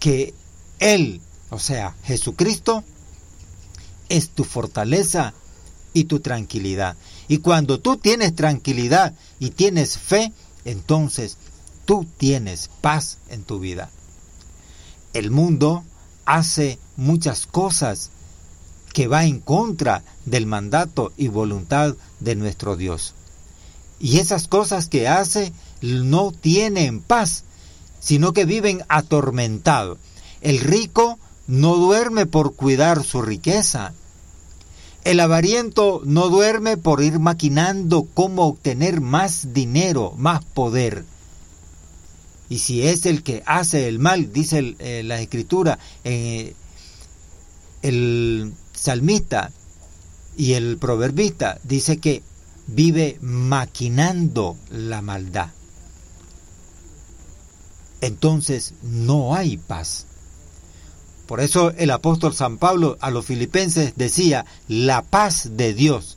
que 0.00 0.34
Él, 0.78 1.20
o 1.50 1.58
sea, 1.58 1.94
Jesucristo, 2.04 2.82
es 4.08 4.30
tu 4.30 4.44
fortaleza 4.44 5.34
y 5.92 6.04
tu 6.04 6.20
tranquilidad. 6.20 6.96
Y 7.28 7.38
cuando 7.38 7.78
tú 7.78 7.98
tienes 7.98 8.34
tranquilidad 8.34 9.14
y 9.38 9.50
tienes 9.50 9.98
fe, 9.98 10.32
entonces 10.64 11.36
tú 11.84 12.06
tienes 12.16 12.70
paz 12.80 13.18
en 13.28 13.44
tu 13.44 13.58
vida. 13.58 13.90
El 15.12 15.30
mundo 15.30 15.84
hace 16.24 16.78
muchas 16.96 17.46
cosas 17.46 18.10
que 18.98 19.06
va 19.06 19.26
en 19.26 19.38
contra 19.38 20.02
del 20.24 20.46
mandato 20.46 21.12
y 21.16 21.28
voluntad 21.28 21.94
de 22.18 22.34
nuestro 22.34 22.76
Dios. 22.76 23.14
Y 24.00 24.18
esas 24.18 24.48
cosas 24.48 24.88
que 24.88 25.06
hace 25.06 25.52
no 25.82 26.32
tienen 26.32 27.00
paz, 27.00 27.44
sino 28.00 28.32
que 28.32 28.44
viven 28.44 28.82
atormentados. 28.88 29.98
El 30.40 30.58
rico 30.58 31.16
no 31.46 31.76
duerme 31.76 32.26
por 32.26 32.56
cuidar 32.56 33.04
su 33.04 33.22
riqueza. 33.22 33.92
El 35.04 35.20
avariento 35.20 36.02
no 36.04 36.28
duerme 36.28 36.76
por 36.76 37.00
ir 37.00 37.20
maquinando 37.20 38.04
cómo 38.14 38.48
obtener 38.48 39.00
más 39.00 39.52
dinero, 39.52 40.12
más 40.16 40.44
poder. 40.44 41.04
Y 42.48 42.58
si 42.58 42.82
es 42.82 43.06
el 43.06 43.22
que 43.22 43.44
hace 43.46 43.86
el 43.86 44.00
mal, 44.00 44.32
dice 44.32 44.74
eh, 44.80 45.02
la 45.04 45.20
escritura, 45.20 45.78
eh, 46.02 46.54
el 47.82 48.52
salmista 48.72 49.50
y 50.36 50.54
el 50.54 50.78
proverbista 50.78 51.58
dice 51.64 51.98
que 51.98 52.22
vive 52.66 53.18
maquinando 53.20 54.56
la 54.70 55.02
maldad. 55.02 55.50
Entonces 58.00 58.74
no 58.82 59.34
hay 59.34 59.56
paz. 59.56 60.06
Por 61.26 61.40
eso 61.40 61.72
el 61.72 61.90
apóstol 61.90 62.34
San 62.34 62.58
Pablo 62.58 62.96
a 63.00 63.10
los 63.10 63.26
filipenses 63.26 63.94
decía, 63.96 64.46
la 64.68 65.02
paz 65.02 65.50
de 65.52 65.74
Dios. 65.74 66.16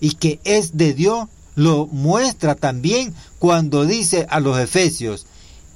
Y 0.00 0.14
que 0.14 0.40
es 0.44 0.76
de 0.76 0.94
Dios 0.94 1.28
lo 1.54 1.86
muestra 1.86 2.54
también 2.54 3.14
cuando 3.38 3.84
dice 3.84 4.26
a 4.30 4.40
los 4.40 4.58
efesios, 4.58 5.26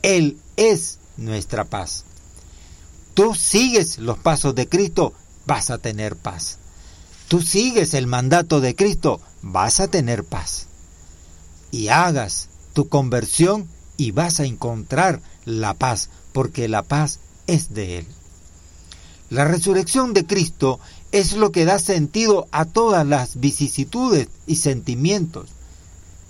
Él 0.02 0.38
es 0.56 0.98
nuestra 1.16 1.64
paz. 1.64 2.04
Tú 3.14 3.34
sigues 3.34 3.98
los 3.98 4.18
pasos 4.18 4.54
de 4.54 4.68
Cristo 4.68 5.14
vas 5.46 5.70
a 5.70 5.78
tener 5.78 6.16
paz. 6.16 6.58
Tú 7.28 7.40
sigues 7.40 7.94
el 7.94 8.06
mandato 8.06 8.60
de 8.60 8.74
Cristo, 8.74 9.20
vas 9.42 9.80
a 9.80 9.88
tener 9.88 10.24
paz. 10.24 10.66
Y 11.70 11.88
hagas 11.88 12.48
tu 12.72 12.88
conversión 12.88 13.68
y 13.96 14.10
vas 14.10 14.40
a 14.40 14.44
encontrar 14.44 15.20
la 15.44 15.74
paz, 15.74 16.10
porque 16.32 16.68
la 16.68 16.82
paz 16.82 17.20
es 17.46 17.72
de 17.72 17.98
Él. 17.98 18.06
La 19.30 19.44
resurrección 19.44 20.12
de 20.12 20.26
Cristo 20.26 20.80
es 21.12 21.32
lo 21.34 21.52
que 21.52 21.64
da 21.64 21.78
sentido 21.78 22.46
a 22.50 22.64
todas 22.64 23.06
las 23.06 23.40
vicisitudes 23.40 24.28
y 24.46 24.56
sentimientos, 24.56 25.48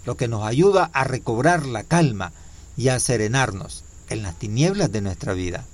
lo 0.04 0.16
que 0.16 0.28
nos 0.28 0.44
ayuda 0.44 0.90
a 0.92 1.04
recobrar 1.04 1.66
la 1.66 1.82
calma 1.82 2.32
y 2.76 2.88
a 2.88 3.00
serenarnos 3.00 3.84
en 4.10 4.22
las 4.22 4.38
tinieblas 4.38 4.92
de 4.92 5.00
nuestra 5.00 5.32
vida. 5.32 5.64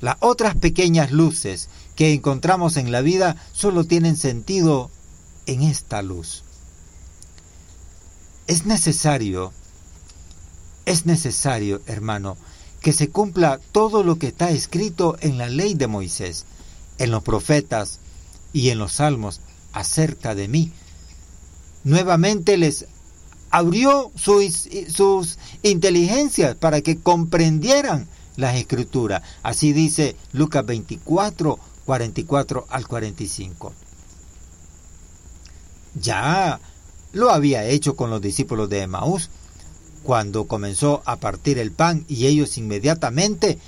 Las 0.00 0.16
otras 0.20 0.54
pequeñas 0.54 1.10
luces 1.10 1.68
que 1.96 2.12
encontramos 2.12 2.76
en 2.76 2.92
la 2.92 3.00
vida 3.00 3.36
solo 3.52 3.84
tienen 3.84 4.16
sentido 4.16 4.90
en 5.46 5.62
esta 5.62 6.02
luz. 6.02 6.44
Es 8.46 8.64
necesario, 8.64 9.52
es 10.86 11.04
necesario, 11.04 11.82
hermano, 11.86 12.36
que 12.80 12.92
se 12.92 13.08
cumpla 13.08 13.60
todo 13.72 14.04
lo 14.04 14.18
que 14.18 14.28
está 14.28 14.50
escrito 14.50 15.16
en 15.20 15.36
la 15.36 15.48
ley 15.48 15.74
de 15.74 15.88
Moisés, 15.88 16.46
en 16.98 17.10
los 17.10 17.22
profetas 17.22 17.98
y 18.52 18.70
en 18.70 18.78
los 18.78 18.92
salmos 18.92 19.40
acerca 19.72 20.34
de 20.34 20.48
mí. 20.48 20.72
Nuevamente 21.82 22.56
les 22.56 22.86
abrió 23.50 24.12
sus, 24.14 24.68
sus 24.94 25.38
inteligencias 25.62 26.54
para 26.54 26.80
que 26.82 26.98
comprendieran 26.98 28.08
las 28.38 28.54
escrituras. 28.56 29.22
Así 29.42 29.74
dice 29.74 30.16
Lucas 30.32 30.64
24, 30.64 31.58
44 31.84 32.66
al 32.70 32.86
45. 32.86 33.74
Ya 36.00 36.60
lo 37.12 37.30
había 37.30 37.66
hecho 37.66 37.96
con 37.96 38.10
los 38.10 38.22
discípulos 38.22 38.70
de 38.70 38.82
Emaús, 38.82 39.28
cuando 40.04 40.46
comenzó 40.46 41.02
a 41.04 41.16
partir 41.16 41.58
el 41.58 41.72
pan 41.72 42.04
y 42.08 42.26
ellos 42.26 42.56
inmediatamente 42.56 43.58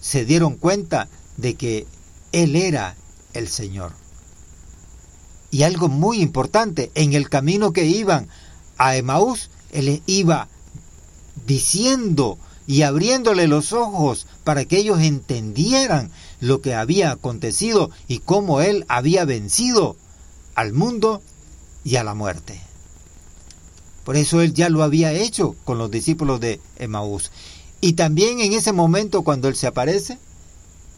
se 0.00 0.24
dieron 0.24 0.56
cuenta 0.56 1.08
de 1.36 1.54
que 1.54 1.86
Él 2.32 2.56
era 2.56 2.96
el 3.34 3.48
Señor. 3.48 3.92
Y 5.50 5.64
algo 5.64 5.88
muy 5.88 6.20
importante, 6.20 6.90
en 6.94 7.12
el 7.12 7.28
camino 7.28 7.72
que 7.72 7.84
iban 7.84 8.28
a 8.78 8.96
Emaús, 8.96 9.50
Él 9.70 10.02
iba 10.06 10.48
diciendo 11.46 12.38
y 12.66 12.82
abriéndole 12.82 13.46
los 13.46 13.72
ojos 13.72 14.26
para 14.42 14.64
que 14.64 14.78
ellos 14.78 15.00
entendieran 15.00 16.10
lo 16.40 16.60
que 16.60 16.74
había 16.74 17.10
acontecido 17.10 17.90
y 18.08 18.18
cómo 18.18 18.60
él 18.60 18.84
había 18.88 19.24
vencido 19.24 19.96
al 20.54 20.72
mundo 20.72 21.22
y 21.84 21.96
a 21.96 22.04
la 22.04 22.14
muerte. 22.14 22.60
Por 24.04 24.16
eso 24.16 24.40
él 24.40 24.54
ya 24.54 24.68
lo 24.68 24.82
había 24.82 25.12
hecho 25.12 25.56
con 25.64 25.78
los 25.78 25.90
discípulos 25.90 26.40
de 26.40 26.60
Emaús. 26.78 27.30
Y 27.80 27.94
también 27.94 28.40
en 28.40 28.52
ese 28.52 28.72
momento 28.72 29.22
cuando 29.22 29.48
él 29.48 29.56
se 29.56 29.66
aparece, 29.66 30.18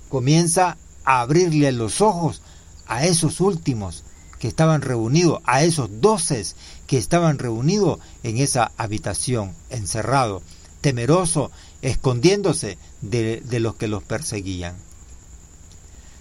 comienza 0.08 0.76
a 1.04 1.20
abrirle 1.20 1.72
los 1.72 2.00
ojos 2.00 2.42
a 2.86 3.04
esos 3.06 3.40
últimos 3.40 4.04
que 4.38 4.48
estaban 4.48 4.82
reunidos, 4.82 5.40
a 5.44 5.64
esos 5.64 5.88
doces 6.00 6.54
que 6.86 6.98
estaban 6.98 7.38
reunidos 7.38 7.98
en 8.22 8.38
esa 8.38 8.70
habitación, 8.76 9.52
encerrado 9.70 10.42
temeroso, 10.86 11.50
escondiéndose 11.82 12.78
de, 13.00 13.42
los 13.58 13.74
que 13.74 13.88
los 13.88 14.04
perseguían. 14.04 14.76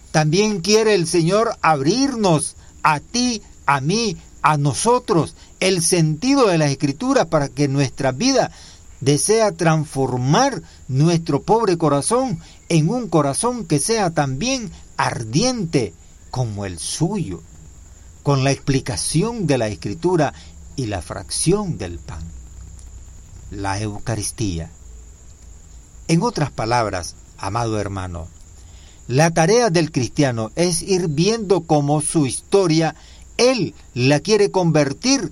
También 0.09 0.59
quiere 0.59 0.95
el 0.95 1.05
Señor 1.05 1.55
abrirnos 1.61 2.55
a 2.81 2.99
ti, 2.99 3.43
a 3.67 3.79
mí, 3.79 4.17
a 4.41 4.57
nosotros 4.57 5.35
el 5.59 5.83
sentido 5.83 6.47
de 6.47 6.57
la 6.57 6.65
escritura 6.65 7.25
para 7.25 7.47
que 7.47 7.67
nuestra 7.67 8.11
vida 8.11 8.49
desea 9.01 9.51
transformar 9.51 10.63
nuestro 10.87 11.43
pobre 11.43 11.77
corazón 11.77 12.39
en 12.67 12.89
un 12.89 13.07
corazón 13.07 13.67
que 13.67 13.77
sea 13.77 14.09
también 14.09 14.71
ardiente 14.97 15.93
como 16.31 16.65
el 16.65 16.79
suyo, 16.79 17.43
con 18.23 18.43
la 18.43 18.49
explicación 18.49 19.45
de 19.45 19.59
la 19.59 19.67
escritura 19.67 20.33
y 20.75 20.87
la 20.87 21.03
fracción 21.03 21.77
del 21.77 21.99
pan 21.99 22.34
la 23.51 23.79
Eucaristía. 23.79 24.71
En 26.07 26.21
otras 26.21 26.51
palabras, 26.51 27.15
amado 27.37 27.79
hermano, 27.79 28.27
la 29.07 29.31
tarea 29.31 29.69
del 29.69 29.91
cristiano 29.91 30.51
es 30.55 30.81
ir 30.81 31.07
viendo 31.09 31.61
cómo 31.61 32.01
su 32.01 32.25
historia 32.25 32.95
él 33.37 33.73
la 33.93 34.21
quiere 34.21 34.49
convertir 34.49 35.31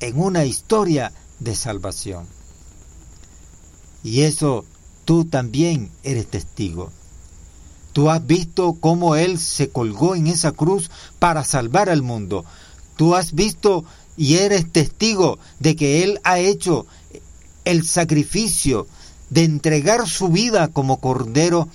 en 0.00 0.18
una 0.18 0.44
historia 0.44 1.12
de 1.38 1.54
salvación. 1.54 2.26
Y 4.02 4.22
eso 4.22 4.64
tú 5.04 5.24
también 5.26 5.90
eres 6.02 6.26
testigo. 6.28 6.90
Tú 7.92 8.08
has 8.08 8.26
visto 8.26 8.72
cómo 8.80 9.16
Él 9.16 9.38
se 9.38 9.68
colgó 9.68 10.14
en 10.14 10.26
esa 10.28 10.52
cruz 10.52 10.90
para 11.18 11.44
salvar 11.44 11.90
al 11.90 12.00
mundo. 12.00 12.44
Tú 12.96 13.14
has 13.14 13.34
visto 13.34 13.84
y 14.16 14.36
eres 14.36 14.72
testigo 14.72 15.38
de 15.60 15.76
que 15.76 16.02
Él 16.02 16.20
ha 16.24 16.38
hecho 16.38 16.86
el 17.64 17.86
sacrificio 17.86 18.86
de 19.30 19.44
entregar 19.44 20.08
su 20.08 20.28
vida 20.28 20.68
como 20.68 21.00
cordero 21.00 21.68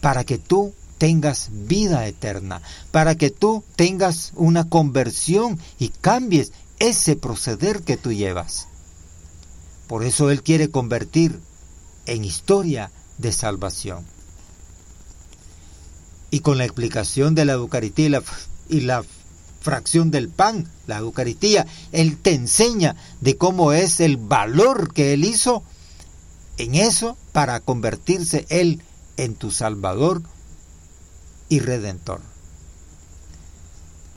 para 0.00 0.24
que 0.24 0.38
tú 0.38 0.74
tengas 0.98 1.50
vida 1.52 2.06
eterna, 2.06 2.60
para 2.90 3.14
que 3.14 3.30
tú 3.30 3.62
tengas 3.76 4.32
una 4.34 4.68
conversión 4.68 5.58
y 5.78 5.88
cambies 5.88 6.52
ese 6.78 7.16
proceder 7.16 7.82
que 7.82 7.96
tú 7.96 8.12
llevas. 8.12 8.68
Por 9.86 10.04
eso 10.04 10.30
Él 10.30 10.42
quiere 10.42 10.70
convertir 10.70 11.40
en 12.06 12.24
historia 12.24 12.90
de 13.16 13.32
salvación. 13.32 14.04
Y 16.30 16.40
con 16.40 16.58
la 16.58 16.64
explicación 16.64 17.34
de 17.34 17.44
la 17.44 17.54
Eucaristía 17.54 18.22
y 18.68 18.80
la, 18.80 19.04
fracción 19.60 20.10
del 20.10 20.28
pan, 20.28 20.68
la 20.86 20.98
Eucaristía, 20.98 21.66
Él 21.92 22.16
te 22.16 22.34
enseña 22.34 22.96
de 23.20 23.36
cómo 23.36 23.72
es 23.72 24.00
el 24.00 24.16
valor 24.16 24.92
que 24.92 25.12
Él 25.12 25.24
hizo 25.24 25.62
en 26.56 26.74
eso 26.74 27.16
para 27.32 27.60
convertirse 27.60 28.46
Él 28.48 28.82
en 29.16 29.34
tu 29.34 29.50
Salvador 29.50 30.22
y 31.48 31.60
Redentor. 31.60 32.20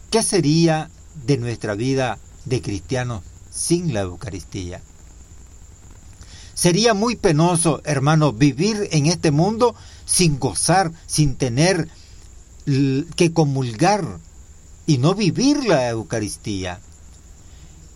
¿Qué 0.10 0.24
sería 0.24 0.90
de 1.26 1.38
nuestra 1.38 1.76
vida 1.76 2.20
de 2.46 2.62
cristianos 2.62 3.24
sin 3.50 3.94
la 3.94 4.02
Eucaristía? 4.02 4.82
Sería 6.54 6.94
muy 6.94 7.16
penoso, 7.16 7.82
hermano, 7.86 8.34
vivir 8.34 8.90
en 8.92 9.06
este 9.06 9.32
mundo 9.32 9.74
sin 10.06 10.38
gozar, 10.38 10.92
sin 11.08 11.36
tener 11.36 11.88
que 12.66 13.34
comulgar 13.34 14.20
y 14.86 14.98
no 14.98 15.16
vivir 15.16 15.64
la 15.66 15.90
Eucaristía. 15.90 16.80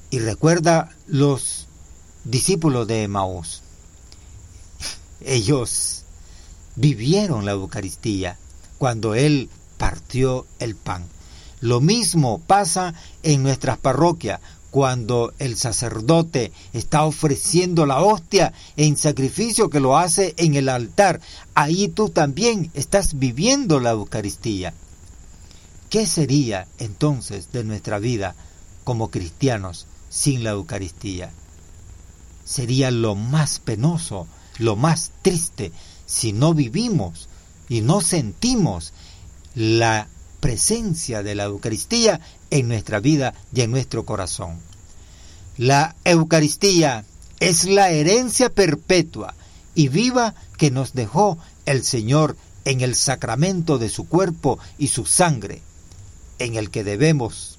Y 0.10 0.20
recuerda 0.20 0.96
los 1.08 1.68
discípulos 2.24 2.88
de 2.88 3.04
Emaús. 3.04 3.62
Ellos 5.22 6.04
vivieron 6.76 7.46
la 7.46 7.52
Eucaristía 7.52 8.38
cuando 8.78 9.16
Él 9.16 9.50
partió 9.78 10.46
el 10.60 10.76
pan. 10.76 11.06
Lo 11.62 11.82
mismo 11.82 12.40
pasa 12.40 12.94
en 13.24 13.42
nuestras 13.42 13.78
parroquias 13.78 14.40
cuando 14.76 15.34
el 15.40 15.56
sacerdote 15.56 16.52
está 16.74 17.06
ofreciendo 17.06 17.86
la 17.86 18.02
hostia 18.02 18.52
en 18.76 18.98
sacrificio 18.98 19.70
que 19.70 19.80
lo 19.80 19.98
hace 19.98 20.34
en 20.38 20.56
el 20.56 20.68
altar. 20.68 21.22
Ahí 21.54 21.88
tú 21.88 22.10
también 22.10 22.70
estás 22.74 23.18
viviendo 23.18 23.80
la 23.80 23.92
Eucaristía. 23.92 24.74
¿Qué 25.90 26.08
sería 26.08 26.68
entonces 26.80 27.52
de 27.52 27.64
nuestra 27.64 28.00
vida 28.00 28.36
como 28.84 29.12
cristianos 29.12 29.88
sin 30.10 30.44
la 30.44 30.52
Eucaristía? 30.52 31.32
Sería 32.44 32.92
lo 32.92 33.16
más 33.16 33.60
penoso, 33.60 34.28
lo 34.58 34.76
más 34.76 35.12
triste, 35.22 35.72
si 36.06 36.34
no 36.34 36.54
vivimos 36.54 37.30
y 37.70 37.82
no 37.82 38.02
sentimos 38.02 38.94
la 39.56 40.08
presencia 40.40 41.24
de 41.24 41.36
la 41.36 41.46
Eucaristía 41.46 42.20
en 42.50 42.68
nuestra 42.68 43.00
vida 43.00 43.34
y 43.54 43.62
en 43.62 43.72
nuestro 43.72 44.06
corazón. 44.06 44.60
La 45.58 45.96
Eucaristía 46.04 47.06
es 47.40 47.66
la 47.66 47.90
herencia 47.90 48.50
perpetua 48.50 49.34
y 49.74 49.88
viva 49.88 50.36
que 50.58 50.72
nos 50.72 50.94
dejó 50.94 51.38
el 51.66 51.84
Señor 51.84 52.38
en 52.66 52.82
el 52.82 52.96
sacramento 52.96 53.78
de 53.78 53.90
su 53.90 54.08
cuerpo 54.08 54.60
y 54.78 54.88
su 54.88 55.06
sangre, 55.06 55.62
en 56.40 56.56
el 56.56 56.70
que 56.70 56.84
debemos 56.84 57.58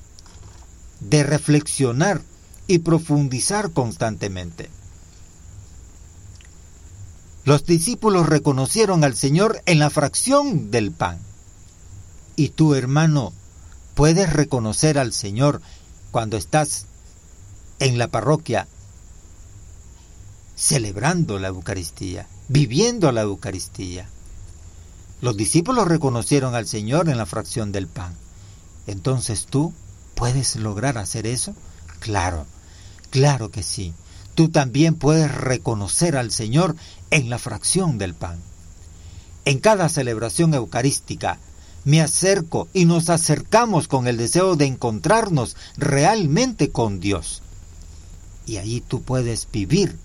de 1.00 1.22
reflexionar 1.22 2.22
y 2.66 2.78
profundizar 2.78 3.70
constantemente. 3.70 4.70
Los 7.44 7.64
discípulos 7.64 8.26
reconocieron 8.26 9.04
al 9.04 9.14
Señor 9.14 9.62
en 9.66 9.78
la 9.78 9.88
fracción 9.88 10.70
del 10.70 10.90
pan. 10.90 11.18
Y 12.34 12.48
tú, 12.48 12.74
hermano, 12.74 13.32
puedes 13.94 14.32
reconocer 14.32 14.98
al 14.98 15.12
Señor 15.12 15.62
cuando 16.10 16.36
estás 16.36 16.86
en 17.78 17.98
la 17.98 18.08
parroquia 18.08 18.66
celebrando 20.56 21.38
la 21.38 21.48
Eucaristía, 21.48 22.26
viviendo 22.48 23.12
la 23.12 23.22
Eucaristía. 23.22 24.08
Los 25.20 25.36
discípulos 25.36 25.86
reconocieron 25.86 26.54
al 26.54 26.66
Señor 26.66 27.08
en 27.08 27.18
la 27.18 27.26
fracción 27.26 27.72
del 27.72 27.86
pan. 27.86 28.14
Entonces 28.86 29.46
tú 29.46 29.72
puedes 30.14 30.56
lograr 30.56 30.98
hacer 30.98 31.26
eso? 31.26 31.54
Claro, 32.00 32.46
claro 33.10 33.50
que 33.50 33.62
sí 33.62 33.94
tú 34.36 34.50
también 34.50 34.94
puedes 34.94 35.34
reconocer 35.34 36.16
al 36.16 36.30
Señor 36.30 36.76
en 37.10 37.30
la 37.30 37.38
fracción 37.38 37.98
del 37.98 38.14
pan. 38.14 38.38
En 39.46 39.58
cada 39.58 39.88
celebración 39.88 40.54
eucarística 40.54 41.38
me 41.84 42.02
acerco 42.02 42.68
y 42.74 42.84
nos 42.84 43.08
acercamos 43.08 43.88
con 43.88 44.06
el 44.06 44.18
deseo 44.18 44.54
de 44.54 44.66
encontrarnos 44.66 45.56
realmente 45.78 46.70
con 46.70 47.00
Dios. 47.00 47.42
Y 48.44 48.58
ahí 48.58 48.82
tú 48.82 49.02
puedes 49.02 49.48
vivir 49.50 49.96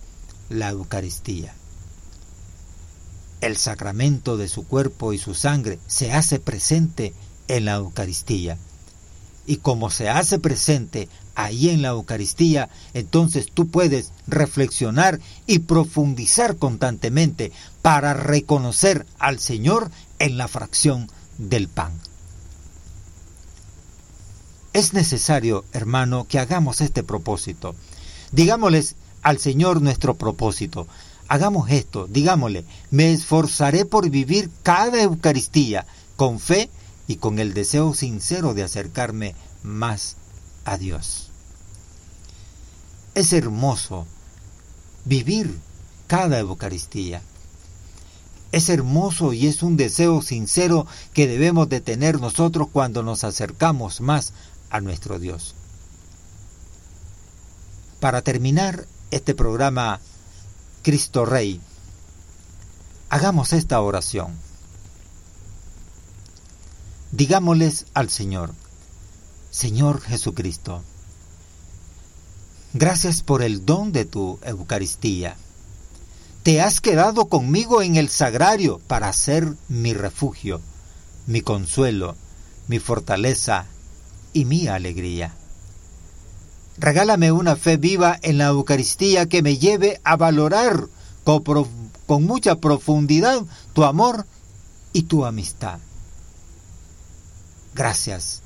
la 0.49 0.69
Eucaristía. 0.69 1.53
El 3.41 3.57
sacramento 3.57 4.37
de 4.37 4.47
su 4.47 4.65
cuerpo 4.65 5.11
y 5.11 5.17
su 5.17 5.33
sangre 5.33 5.77
se 5.87 6.13
hace 6.13 6.39
presente 6.39 7.13
en 7.47 7.65
la 7.65 7.73
Eucaristía. 7.73 8.57
Y 9.45 9.57
como 9.57 9.89
se 9.89 10.09
hace 10.09 10.39
presente 10.39 11.09
ahí 11.35 11.69
en 11.69 11.81
la 11.81 11.89
Eucaristía, 11.89 12.69
entonces 12.93 13.47
tú 13.51 13.67
puedes 13.67 14.11
reflexionar 14.27 15.19
y 15.47 15.59
profundizar 15.59 16.57
constantemente 16.57 17.51
para 17.81 18.13
reconocer 18.13 19.05
al 19.19 19.39
Señor 19.39 19.89
en 20.19 20.37
la 20.37 20.47
fracción 20.47 21.09
del 21.37 21.67
pan. 21.67 21.91
Es 24.73 24.93
necesario, 24.93 25.65
hermano, 25.73 26.27
que 26.27 26.39
hagamos 26.39 26.79
este 26.79 27.03
propósito. 27.03 27.75
Digámosles 28.31 28.95
al 29.21 29.37
Señor 29.37 29.81
nuestro 29.81 30.15
propósito. 30.15 30.87
Hagamos 31.27 31.69
esto, 31.69 32.07
digámosle, 32.07 32.65
me 32.89 33.11
esforzaré 33.11 33.85
por 33.85 34.09
vivir 34.09 34.49
cada 34.63 35.01
Eucaristía 35.01 35.85
con 36.15 36.39
fe 36.39 36.69
y 37.11 37.17
con 37.17 37.39
el 37.39 37.53
deseo 37.53 37.93
sincero 37.93 38.53
de 38.53 38.63
acercarme 38.63 39.35
más 39.63 40.15
a 40.63 40.77
Dios. 40.77 41.27
Es 43.15 43.33
hermoso 43.33 44.07
vivir 45.03 45.59
cada 46.07 46.39
Eucaristía. 46.39 47.21
Es 48.53 48.69
hermoso 48.69 49.33
y 49.33 49.47
es 49.47 49.61
un 49.61 49.75
deseo 49.75 50.21
sincero 50.21 50.87
que 51.13 51.27
debemos 51.27 51.67
de 51.67 51.81
tener 51.81 52.21
nosotros 52.21 52.69
cuando 52.71 53.03
nos 53.03 53.25
acercamos 53.25 53.99
más 53.99 54.31
a 54.69 54.79
nuestro 54.79 55.19
Dios. 55.19 55.53
Para 57.99 58.21
terminar 58.21 58.87
este 59.11 59.35
programa 59.35 59.99
Cristo 60.81 61.25
Rey, 61.25 61.59
hagamos 63.09 63.51
esta 63.51 63.81
oración. 63.81 64.50
Digámosles 67.11 67.87
al 67.93 68.09
Señor, 68.09 68.53
Señor 69.49 69.99
Jesucristo, 69.99 70.81
gracias 72.73 73.21
por 73.21 73.43
el 73.43 73.65
don 73.65 73.91
de 73.91 74.05
tu 74.05 74.39
Eucaristía. 74.43 75.35
Te 76.43 76.61
has 76.61 76.79
quedado 76.79 77.25
conmigo 77.25 77.81
en 77.81 77.97
el 77.97 78.07
sagrario 78.07 78.79
para 78.87 79.11
ser 79.11 79.55
mi 79.67 79.93
refugio, 79.93 80.61
mi 81.27 81.41
consuelo, 81.41 82.15
mi 82.69 82.79
fortaleza 82.79 83.65
y 84.31 84.45
mi 84.45 84.67
alegría. 84.67 85.35
Regálame 86.77 87.33
una 87.33 87.57
fe 87.57 87.75
viva 87.75 88.17
en 88.21 88.37
la 88.37 88.45
Eucaristía 88.45 89.27
que 89.27 89.41
me 89.41 89.57
lleve 89.57 89.99
a 90.05 90.15
valorar 90.15 90.87
con, 91.25 92.25
mucha 92.25 92.55
profundidad 92.55 93.43
tu 93.73 93.83
amor 93.83 94.25
y 94.93 95.03
tu 95.03 95.25
amistad. 95.25 95.79
Gracias 97.73 98.41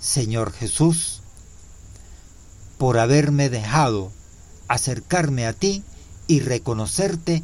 Señor 0.00 0.52
Jesús, 0.52 1.20
por 2.78 2.98
haberme 2.98 3.48
dejado 3.48 4.12
acercarme 4.68 5.46
a 5.46 5.52
ti 5.52 5.82
y 6.26 6.40
reconocerte 6.40 7.42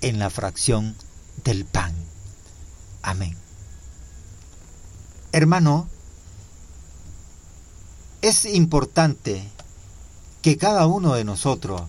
en 0.00 0.18
la 0.18 0.30
fracción 0.30 0.94
del 1.44 1.64
pan. 1.64 1.94
Amén. 3.02 3.36
Hermano, 5.32 5.88
es 8.22 8.44
importante 8.44 9.48
que 10.42 10.56
cada 10.56 10.86
uno 10.86 11.14
de 11.14 11.24
nosotros 11.24 11.82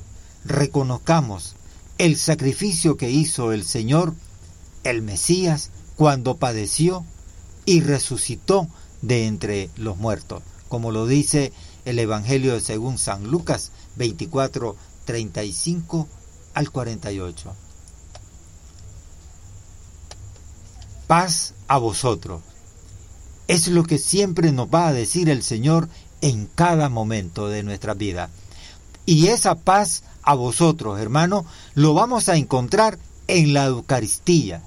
reconozcamos 0.45 1.55
el 1.97 2.17
sacrificio 2.17 2.97
que 2.97 3.11
hizo 3.11 3.51
el 3.51 3.63
Señor, 3.63 4.13
el 4.83 5.01
Mesías, 5.01 5.69
cuando 5.95 6.37
padeció 6.37 7.05
y 7.65 7.81
resucitó 7.81 8.67
de 9.01 9.27
entre 9.27 9.69
los 9.77 9.97
muertos, 9.97 10.41
como 10.69 10.91
lo 10.91 11.07
dice 11.07 11.51
el 11.85 11.99
Evangelio 11.99 12.59
según 12.59 12.97
San 12.97 13.27
Lucas 13.27 13.71
24, 13.95 14.75
35 15.05 16.07
al 16.53 16.71
48. 16.71 17.53
Paz 21.07 21.53
a 21.67 21.77
vosotros. 21.77 22.41
Es 23.47 23.67
lo 23.67 23.83
que 23.83 23.97
siempre 23.97 24.51
nos 24.51 24.67
va 24.67 24.87
a 24.87 24.93
decir 24.93 25.29
el 25.29 25.43
Señor 25.43 25.89
en 26.21 26.45
cada 26.45 26.87
momento 26.87 27.49
de 27.49 27.63
nuestra 27.63 27.93
vida. 27.93 28.29
Y 29.05 29.27
esa 29.27 29.55
paz 29.55 30.03
a 30.23 30.35
vosotros, 30.35 30.99
hermano, 30.99 31.45
lo 31.73 31.93
vamos 31.93 32.29
a 32.29 32.37
encontrar 32.37 32.97
en 33.27 33.53
la 33.53 33.65
Eucaristía, 33.65 34.63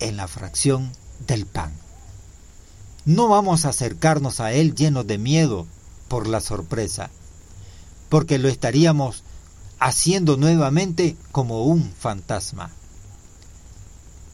en 0.00 0.16
la 0.16 0.26
fracción 0.26 0.90
del 1.26 1.46
pan. 1.46 1.72
No 3.04 3.28
vamos 3.28 3.64
a 3.64 3.70
acercarnos 3.70 4.40
a 4.40 4.52
Él 4.52 4.74
llenos 4.74 5.06
de 5.06 5.18
miedo 5.18 5.66
por 6.08 6.26
la 6.26 6.40
sorpresa, 6.40 7.10
porque 8.08 8.38
lo 8.38 8.48
estaríamos 8.48 9.22
haciendo 9.78 10.36
nuevamente 10.36 11.16
como 11.32 11.64
un 11.64 11.90
fantasma, 11.98 12.70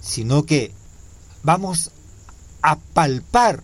sino 0.01 0.45
que 0.45 0.73
vamos 1.43 1.93
a 2.63 2.77
palpar 2.77 3.63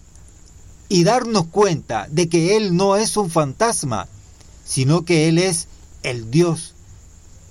y 0.89 1.05
darnos 1.05 1.47
cuenta 1.47 2.07
de 2.11 2.29
que 2.29 2.57
Él 2.57 2.77
no 2.77 2.97
es 2.97 3.17
un 3.17 3.31
fantasma, 3.31 4.07
sino 4.65 5.05
que 5.05 5.29
Él 5.29 5.39
es 5.39 5.67
el 6.03 6.31
Dios 6.31 6.75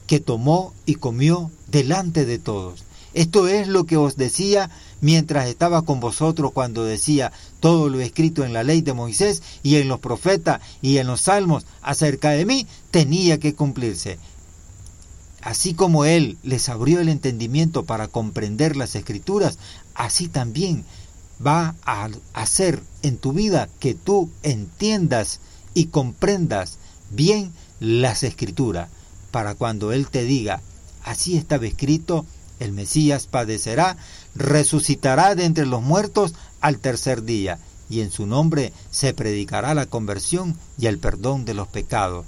que 0.08 0.20
tomó 0.20 0.74
y 0.86 0.96
comió 0.96 1.52
delante 1.68 2.26
de 2.26 2.40
todos. 2.40 2.84
Esto 3.13 3.47
es 3.47 3.67
lo 3.67 3.86
que 3.86 3.97
os 3.97 4.15
decía 4.15 4.69
mientras 5.02 5.47
estaba 5.47 5.82
con 5.82 6.00
vosotros 6.00 6.52
cuando 6.54 6.86
decía 6.86 7.32
todo 7.60 7.89
lo 7.89 8.00
escrito 8.00 8.45
en 8.45 8.54
la 8.54 8.63
ley 8.63 8.82
de 8.82 8.93
Moisés 8.93 9.41
y 9.63 9.76
en 9.76 9.88
los 9.88 10.00
profetas 10.00 10.62
y 10.82 10.97
en 10.97 11.08
los 11.08 11.21
salmos 11.21 11.65
acerca 11.82 12.30
de 12.32 12.45
mí 12.45 12.67
tenía 12.91 13.39
que 13.39 13.54
cumplirse. 13.54 14.17
Así 15.41 15.74
como 15.74 16.06
Él 16.06 16.38
les 16.43 16.69
abrió 16.69 17.00
el 17.00 17.10
entendimiento 17.10 17.84
para 17.84 18.08
comprender 18.08 18.76
las 18.76 18.95
escrituras, 18.95 19.58
así 19.95 20.28
también 20.28 20.86
va 21.45 21.76
a 21.84 22.10
hacer 22.34 22.82
en 23.02 23.17
tu 23.17 23.34
vida 23.34 23.67
que 23.80 23.95
tú 23.95 24.30
entiendas 24.43 25.39
y 25.74 25.86
comprendas 25.86 26.78
bien 27.10 27.52
las 27.80 28.24
escrituras, 28.24 28.89
para 29.32 29.56
cuando 29.56 29.91
Él 29.91 30.08
te 30.10 30.24
diga, 30.24 30.62
así 31.04 31.38
estaba 31.38 31.65
escrito, 31.65 32.26
el 32.62 32.74
Mesías 32.74 33.26
padecerá, 33.26 33.97
resucitará 34.36 35.34
de 35.34 35.45
entre 35.45 35.65
los 35.65 35.82
muertos 35.82 36.36
al 36.62 36.78
tercer 36.78 37.24
día, 37.24 37.58
y 37.89 38.02
en 38.02 38.12
su 38.12 38.28
nombre 38.28 38.71
se 38.91 39.15
predicará 39.15 39.74
la 39.74 39.88
conversión 39.88 40.56
y 40.78 40.86
el 40.86 41.00
perdón 41.00 41.43
de 41.43 41.56
los 41.56 41.67
pecados 41.67 42.26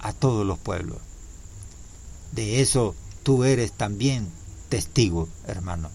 a 0.00 0.12
todos 0.12 0.44
los 0.44 0.58
pueblos. 0.58 0.98
De 2.32 2.60
eso 2.60 2.96
tú 3.22 3.44
eres 3.44 3.72
también 3.72 4.28
testigo, 4.68 5.28
hermano. 5.46 5.88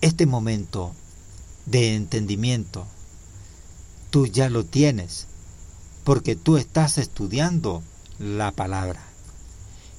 Este 0.00 0.24
momento 0.24 0.92
de 1.66 1.94
entendimiento, 1.94 2.86
tú 4.08 4.26
ya 4.26 4.48
lo 4.48 4.64
tienes, 4.64 5.26
porque 6.04 6.36
tú 6.36 6.56
estás 6.56 6.96
estudiando 6.96 7.82
la 8.18 8.50
palabra. 8.50 9.11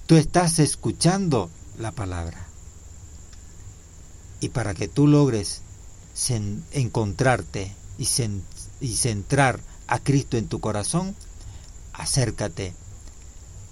Tú 0.06 0.18
estás 0.18 0.60
escuchando 0.60 1.50
la 1.80 1.92
palabra. 1.92 2.46
Y 4.42 4.50
para 4.50 4.74
que 4.74 4.90
tú 4.90 5.08
logres 5.08 5.62
encontrarte 6.74 7.74
y, 7.98 8.06
centrar 8.96 9.62
a 9.88 10.00
Cristo 10.00 10.36
en 10.36 10.48
tu 10.48 10.60
corazón, 10.60 11.16
acércate 11.94 12.74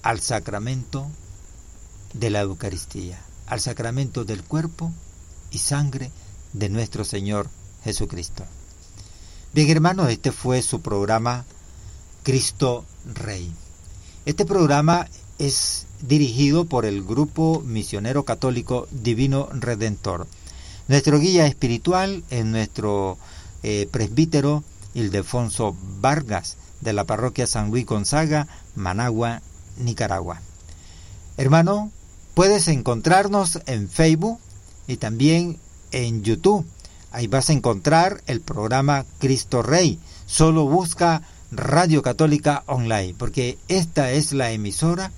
al 0.03 0.21
sacramento 0.21 1.07
de 2.13 2.29
la 2.29 2.41
Eucaristía, 2.41 3.19
al 3.47 3.59
sacramento 3.59 4.23
del 4.23 4.43
cuerpo 4.43 4.91
y 5.51 5.57
sangre 5.57 6.11
de 6.53 6.69
nuestro 6.69 7.03
Señor 7.03 7.49
Jesucristo. 7.83 8.45
Bien 9.53 9.69
hermanos, 9.69 10.09
este 10.09 10.31
fue 10.31 10.61
su 10.61 10.81
programa 10.81 11.43
Cristo 12.23 12.85
Rey. 13.05 13.53
Este 14.25 14.45
programa 14.45 15.07
es 15.41 15.87
dirigido 16.01 16.65
por 16.65 16.85
el 16.85 17.03
Grupo 17.03 17.63
Misionero 17.65 18.25
Católico 18.25 18.87
Divino 18.91 19.49
Redentor. 19.51 20.27
Nuestro 20.87 21.17
guía 21.17 21.47
espiritual 21.47 22.23
es 22.29 22.45
nuestro 22.45 23.17
eh, 23.63 23.87
presbítero 23.89 24.63
Ildefonso 24.93 25.75
Vargas 25.99 26.57
de 26.81 26.93
la 26.93 27.05
parroquia 27.05 27.47
San 27.47 27.71
Luis 27.71 27.87
Gonzaga, 27.87 28.47
Managua, 28.75 29.41
Nicaragua. 29.77 30.41
Hermano, 31.37 31.89
puedes 32.35 32.67
encontrarnos 32.67 33.61
en 33.65 33.89
Facebook 33.89 34.39
y 34.85 34.97
también 34.97 35.57
en 35.91 36.21
YouTube. 36.21 36.67
Ahí 37.11 37.25
vas 37.25 37.49
a 37.49 37.53
encontrar 37.53 38.21
el 38.27 38.41
programa 38.41 39.05
Cristo 39.17 39.63
Rey. 39.63 39.97
Solo 40.27 40.67
busca 40.67 41.23
Radio 41.51 42.03
Católica 42.03 42.63
Online, 42.67 43.15
porque 43.17 43.57
esta 43.67 44.11
es 44.11 44.33
la 44.33 44.51
emisora 44.51 45.11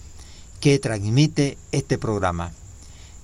que 0.63 0.80
transmite 0.80 1.58
este 1.73 1.97
programa. 1.97 2.54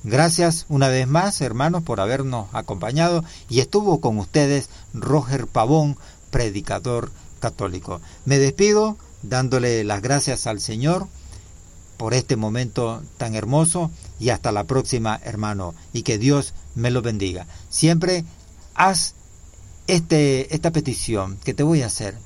Gracias 0.04 0.66
una 0.68 0.90
vez 0.90 1.08
más, 1.08 1.40
hermanos, 1.40 1.84
por 1.84 2.02
habernos 2.02 2.50
acompañado 2.52 3.24
y 3.48 3.62
estuvo 3.62 4.02
con 4.02 4.18
ustedes 4.18 4.70
Roger 4.94 5.48
Pavón, 5.48 5.96
predicador 6.32 7.14
católico. 7.40 8.02
Me 8.26 8.40
despido 8.40 8.98
dándole 9.24 9.86
las 9.86 10.02
gracias 10.02 10.48
al 10.48 10.60
Señor 10.60 11.08
por 11.96 12.14
este 12.14 12.36
momento 12.36 13.02
tan 13.16 13.36
hermoso 13.36 13.90
y 14.20 14.32
hasta 14.32 14.52
la 14.52 14.66
próxima, 14.66 15.18
hermano, 15.24 15.74
y 15.94 16.02
que 16.02 16.18
Dios 16.18 16.54
me 16.76 16.92
lo 16.92 17.02
bendiga. 17.02 17.48
Siempre 17.70 18.26
haz 18.76 19.14
este, 19.88 20.54
esta 20.54 20.72
petición 20.72 21.38
que 21.46 21.54
te 21.54 21.64
voy 21.64 21.84
a 21.84 21.88
hacer. 21.88 22.18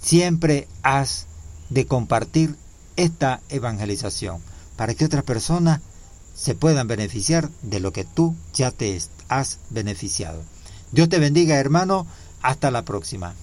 Siempre 0.00 0.68
has 0.82 1.26
de 1.68 1.84
compartir 1.84 2.56
esta 2.98 3.40
evangelización 3.48 4.42
para 4.76 4.94
que 4.94 5.04
otras 5.04 5.24
personas 5.24 5.80
se 6.34 6.54
puedan 6.54 6.88
beneficiar 6.88 7.48
de 7.62 7.80
lo 7.80 7.92
que 7.92 8.04
tú 8.04 8.34
ya 8.52 8.70
te 8.70 9.00
has 9.28 9.58
beneficiado. 9.70 10.42
Dios 10.92 11.08
te 11.08 11.18
bendiga, 11.18 11.58
hermano. 11.58 12.06
Hasta 12.42 12.70
la 12.70 12.84
próxima. 12.84 13.34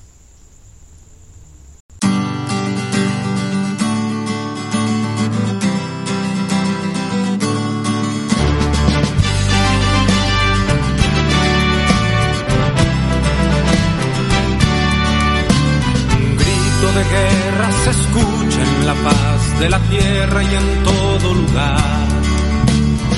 De 19.65 19.71
la 19.71 19.80
tierra 19.89 20.43
y 20.43 20.56
en 20.56 20.84
todo 20.84 21.34
lugar. 21.34 22.08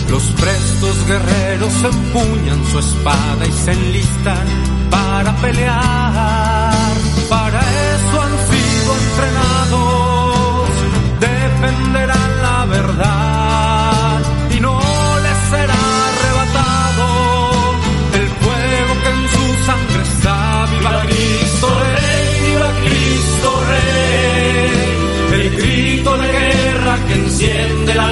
Los 0.10 0.23
prestos 0.31 1.07
guerreros 1.07 1.73
empuñan 1.83 2.65
su 2.71 2.79
espada 2.79 3.45
y 3.45 3.51
se 3.51 3.71
enlistan 3.73 4.47
para 4.89 5.36
pelear. 5.41 6.56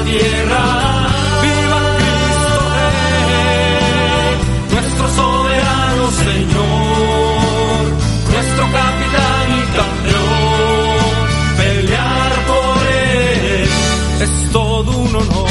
Tierra. 0.05 0.63
¡Viva 1.41 1.81
Cristo 1.99 2.57
Rey! 2.75 4.35
Nuestro 4.73 5.05
soberano 5.19 6.03
Señor, 6.23 7.81
nuestro 8.33 8.63
capitán 8.79 9.45
y 9.59 9.63
campeón. 9.77 11.15
Pelear 11.57 12.31
por 12.51 12.77
él 12.87 13.69
es 14.21 14.33
todo 14.51 14.89
un 14.97 15.15
honor. 15.15 15.49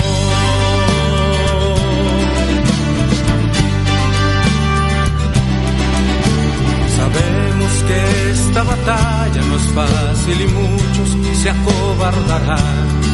Sabemos 6.96 7.72
que 7.88 7.98
esta 8.30 8.62
batalla 8.62 9.40
no 9.48 9.56
es 9.56 9.66
fácil 9.78 10.40
y 10.40 10.46
muchos 10.46 11.08
se 11.42 11.50
acobardarán 11.50 13.13